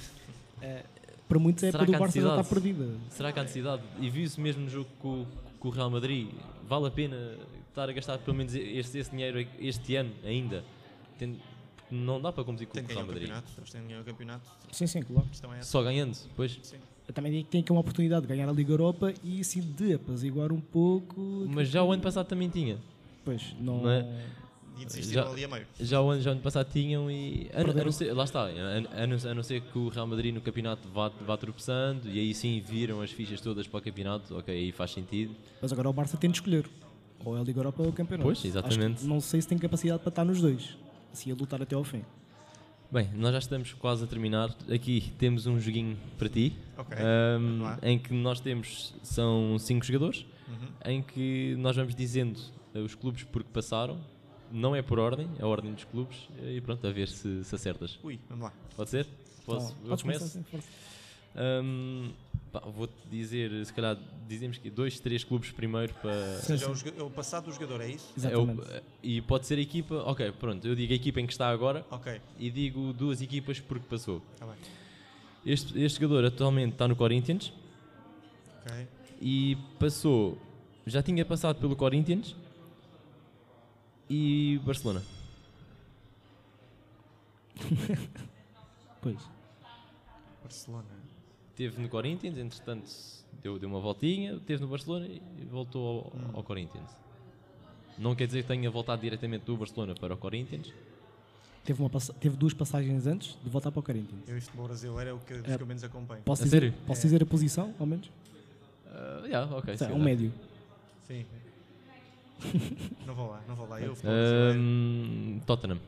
[0.61, 0.83] eh,
[1.29, 2.89] para muitos a Será época do que há Barça já está perdida.
[3.11, 3.83] Será que há necessidade?
[4.01, 5.25] E viu-se mesmo no jogo com,
[5.63, 6.29] com o Real Madrid.
[6.69, 7.39] Vale a pena
[7.69, 10.65] estar a gastar pelo menos esse, esse dinheiro este ano ainda?
[11.19, 11.41] Tem-
[11.89, 13.23] não dá para competir com Tem o que Real Madrid.
[13.29, 13.53] campeonato.
[13.59, 14.51] Eles têm que ganhar o campeonato.
[14.73, 15.29] Sim, sim, claro.
[15.59, 15.63] É.
[15.63, 16.59] Só ganhando, pois.
[16.63, 16.79] Sim.
[17.07, 19.61] Eu também digo que tem aqui uma oportunidade de ganhar a Liga Europa e assim
[19.61, 21.21] de apaziguar um pouco.
[21.49, 22.79] Mas já o ano passado também tinha.
[23.25, 23.83] Pois, não.
[23.83, 24.25] Não é?
[24.79, 25.67] E desistiram Já- ali a meio.
[25.79, 27.49] Já o ano, já o ano passado tinham e.
[27.53, 30.07] A, a não ser, lá está, a, a não, a não ser que o Real
[30.07, 33.83] Madrid no campeonato vá, vá tropeçando e aí sim viram as fichas todas para o
[33.83, 35.35] campeonato, ok, aí faz sentido.
[35.61, 36.69] Mas agora o Barça tem de escolher.
[37.25, 38.25] Ou é a Liga Europa ou o campeonato.
[38.27, 39.05] Pois, exatamente.
[39.05, 40.77] Não sei se tem capacidade para estar nos dois.
[41.13, 42.03] Assim a lutar até ao fim.
[42.91, 44.55] Bem, nós já estamos quase a terminar.
[44.69, 46.97] Aqui temos um joguinho para ti, Ok.
[46.99, 47.79] ahm, vamos lá.
[47.83, 50.69] em que nós temos, são cinco jogadores, Uhum.
[50.93, 52.39] em que nós vamos dizendo
[52.75, 53.99] os clubes por que passaram.
[54.53, 56.29] Não é por ordem, é a ordem dos clubes.
[56.43, 57.99] E pronto, a ver se, se acertas.
[58.03, 58.53] Ui, vamos lá.
[58.77, 59.07] Pode ser?
[59.47, 59.75] Posso?
[59.83, 60.29] Então, eu começo?
[60.29, 60.45] sim,
[62.53, 63.97] pá, Vou-te dizer, se calhar,
[64.29, 66.13] dizemos que dois, três clubes primeiro para.
[66.37, 68.13] Ou seja, o, joga- o passado do jogador, é isso?
[68.27, 68.83] É o- Exatamente.
[69.03, 69.95] e pode ser a equipa.
[70.05, 73.59] Ok, pronto, eu digo a equipa em que está agora Ok, e digo duas equipas
[73.61, 74.23] porque passou.
[74.35, 74.57] está bem.
[75.45, 77.53] Este, este jogador atualmente está no Corinthians
[78.67, 78.87] Ok.
[79.21, 80.39] e passou.
[80.87, 82.37] Já tinha passado pelo Corinthians
[84.15, 85.03] e Barcelona.
[89.01, 89.19] Pois.
[90.43, 90.85] Barcelona.
[91.57, 92.89] Teve no Corinthians, entretanto
[93.43, 96.89] deu, deu uma voltinha, teve no Barcelona e voltou ao, ao Corinthians.
[97.99, 100.73] Não quer dizer que tenha voltado diretamente do Barcelona para o Corinthians.
[101.65, 101.91] Teve, uma
[102.21, 104.29] teve duas passagens antes de voltar para o Corinthians.
[104.29, 105.43] Eu, futebol brasileiro é o que, É.
[105.43, 106.23] que eu menos acompanho.
[106.23, 106.75] Posso, A dizer, sério?
[106.87, 107.03] posso É.
[107.05, 108.09] dizer a posição, ao menos?
[108.87, 109.77] Ah, yeah, ok.
[109.77, 110.33] Sei, se um médio.
[111.09, 111.27] Sim.
[113.07, 113.81] Não vou lá, não vou lá.
[113.81, 114.59] Eu, brasileiro.
[114.59, 115.81] Ahm, Tottenham.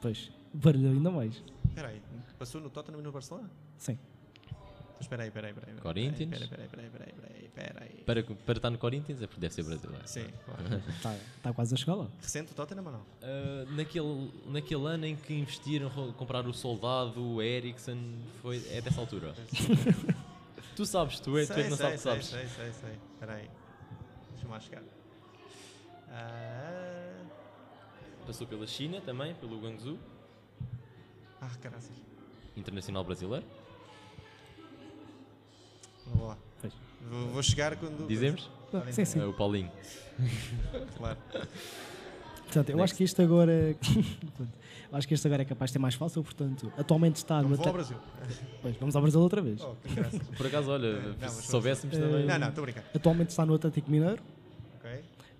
[0.00, 0.30] Pois.
[0.52, 1.42] Barulho ainda mais.
[1.66, 2.00] Espera aí,
[2.38, 3.50] passou no Tottenham e no Barcelona?
[3.78, 3.98] Sim.
[4.46, 5.80] Então, Espera aí, espera aí, espera aí.
[5.80, 6.40] Corinthians.
[6.40, 8.04] Espera aí, espera aí, espera aí, espera aí, espera aí.
[8.04, 10.06] Para, para estar no Corinthians é porque deve ser brasileiro.
[10.06, 10.82] Sim, claro.
[10.88, 12.08] Está tá quase a chegar lá.
[12.20, 13.02] Recente o Tottenham ou não?
[13.22, 17.98] Ah, naquele, naquele ano em que investiram, compraram o Soldado, o Ericsson,
[18.40, 19.34] foi, é dessa altura.
[20.76, 22.26] tu sabes, tu é, tu é que não sei, sabes, sei, sabes.
[22.26, 22.98] sei, sei, sei.
[23.14, 23.50] Espera aí.
[24.44, 24.82] Deixa-me lá chegar.
[26.10, 27.24] Ah,
[28.26, 29.98] Passou pela China também, pelo Guangzhou,
[31.40, 31.96] ah caraças.
[32.56, 33.44] internacional brasileiro.
[36.06, 36.38] Não vou lá.
[37.10, 38.06] Vou, vou chegar quando.
[38.06, 38.50] Dizemos?
[38.72, 39.20] Ah, sim, sim.
[39.20, 39.70] É o Paulinho.
[40.96, 41.18] Claro.
[42.44, 43.76] Portanto, eu acho que este agora.
[44.96, 47.56] acho que este agora é capaz de ser mais fácil, portanto, atualmente está Não no
[47.56, 47.72] vou ao.
[47.72, 47.96] Brasil.
[48.62, 49.60] Pois, vamos ao Brasil outra vez.
[49.62, 49.74] Oh.
[50.36, 52.26] Por acaso, olha, Não, se soubéssemos Eh, também.
[52.26, 52.84] Não, não, estou a brincar.
[52.94, 54.22] Atualmente está no Atlético Mineiro,
[54.78, 54.90] Ok.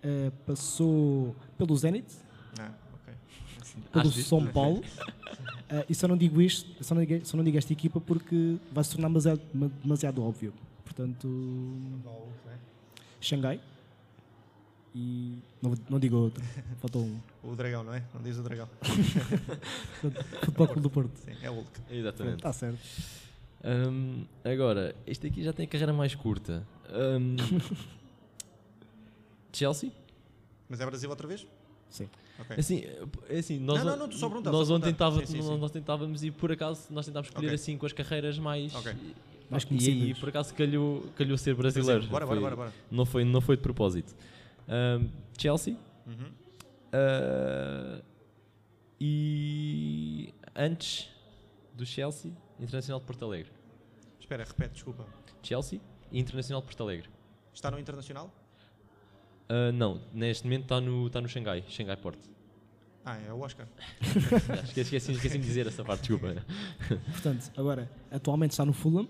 [0.03, 2.07] eh, passou pelo Zenit,
[2.59, 3.15] Ah, ok.
[3.93, 4.23] pelo Acho.
[4.23, 4.83] São Paulo.
[5.71, 8.57] Eh, e só não digo isto, só não digo, só não digo esta equipa porque
[8.71, 9.41] vai se tornar demasiado,
[9.83, 10.53] demasiado óbvio.
[10.85, 11.29] Portanto,
[13.21, 13.61] Xangai.
[14.95, 16.43] E não, não digo outro,
[16.81, 17.19] faltou um.
[17.43, 18.03] O dragão, não é?
[18.15, 18.69] Não diz o dragão.
[20.41, 21.17] Futebol Clube do Porto.
[21.17, 21.71] Sim, é o Hulk.
[21.91, 22.37] Exatamente.
[22.37, 22.79] Está certo.
[23.65, 26.65] Hum, agora, este aqui já tem a carreira mais curta.
[26.91, 27.37] Hum,
[29.53, 29.91] Chelsea?
[30.69, 31.47] Mas é Brasil outra vez?
[31.91, 32.09] Sim.
[32.39, 32.57] Ok.
[32.59, 32.83] Assim,
[33.29, 35.59] é assim nós, Não, não, não, nós ontem tentava- Sim, sim, nós- sim.
[35.59, 37.55] nós tentávamos e por acaso nós tentávamos escolher Ok.
[37.55, 38.75] assim com as carreiras mais.
[38.75, 38.93] Ok.
[39.51, 40.19] Mais E conhecidas.
[40.19, 42.07] por acaso calhou, calhou ser brasileiro.
[42.07, 42.73] Bora, bora, Foi- bora, bora.
[42.91, 44.15] Não, foi, não foi de propósito.
[44.69, 45.77] Hum, Chelsea.
[46.07, 46.33] Uhum.
[46.93, 48.03] Uh,
[49.01, 51.09] e antes
[51.75, 53.51] do Chelsea, Internacional de Porto Alegre.
[54.21, 55.05] Espera, repete, desculpa.
[55.43, 57.09] Chelsea e Internacional de Porto Alegre.
[57.53, 58.33] Está no Internacional?
[59.51, 62.31] Uh, não, neste momento está no, tá no Xangai, Xangai Porto.
[63.05, 63.67] Ah, é o Oscar.
[64.65, 66.43] esqueci, esqueci, esqueci de dizer essa parte, desculpa.
[67.13, 69.07] Portanto, agora, atualmente está no Fulham.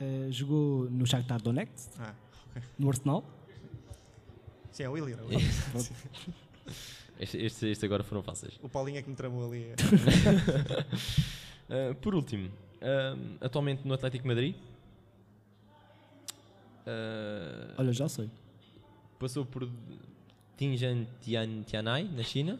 [0.00, 2.14] eh, jogou no Shakhtar Donetsk, Ah,
[2.50, 2.62] ok.
[2.78, 3.22] no Arsenal.
[4.78, 5.18] Sim, é o Willian.
[7.18, 8.60] Estes este, este agora foram fáceis.
[8.62, 9.74] O Paulinho é que me tramou ali.
[11.68, 14.54] Uh, por último, um, atualmente no Atlético de Madrid.
[16.86, 18.30] Uh, Olha, já sei.
[19.18, 19.68] passou por
[20.56, 22.56] Tianjin Tian, Tianai, na China.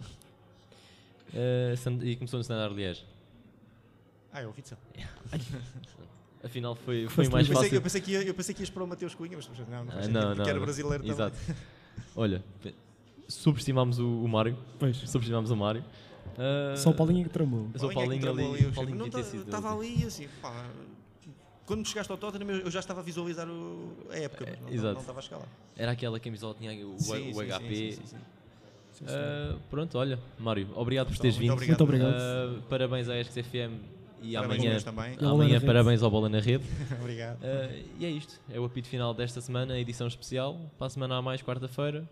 [1.33, 3.07] Uh, e começou no Standard Liège.
[4.33, 4.77] Ah, é o Witzel.
[6.43, 7.77] Afinal, foi, foi mais Eu pensei, fácil.
[7.77, 9.93] eu, pensei que ia, eu pensei que ias para o Mateus Cunha, mas não, não,
[9.93, 10.49] Ah, não, porque não.
[10.49, 11.15] era brasileiro também.
[11.15, 11.37] Exato.
[12.17, 12.43] Olha,
[13.29, 14.57] subestimámos o, o Mário.
[14.79, 14.97] Pois.
[14.97, 15.85] Subestimámos o Mário.
[16.37, 17.69] Uh, Só o Paulinho que tramou.
[17.73, 18.65] Mas o é que Paulinho tramou ali.
[18.65, 20.67] o o Paulinho não ter ta- sido Estava ali assim, pá.
[21.67, 24.73] Quando chegaste ao Tottenham, eu já estava a visualizar o- a época, mas não, não,
[24.75, 24.95] exato.
[24.95, 25.47] não estava a lá.
[25.77, 27.75] Era aquela camisola que tinha o, o Sim, sim, HP.
[27.75, 28.17] sim, sim, sim,
[28.99, 29.05] sim.
[29.05, 31.69] Uh, pronto, olha, Mário, obrigado por teres Muito vindo.
[31.69, 32.13] Muito obrigado.
[32.15, 33.73] Uh, parabéns à ESC-FM
[34.21, 35.17] e amanhã, também.
[35.21, 36.65] amanhã parabéns ao Bola na Rede.
[37.01, 37.39] Obrigado.
[37.39, 38.41] Uh, e é isto.
[38.51, 40.59] É o apito final desta semana, a edição especial.
[40.77, 42.09] Para a semana a mais, quarta-feira.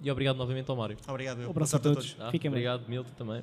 [0.00, 0.96] E obrigado novamente ao Mário.
[1.08, 1.40] Obrigado.
[1.46, 2.12] Um abraço a todos.
[2.12, 2.26] todos.
[2.28, 2.90] Ah, Fiquem obrigado, bem.
[2.90, 3.42] Milton, também.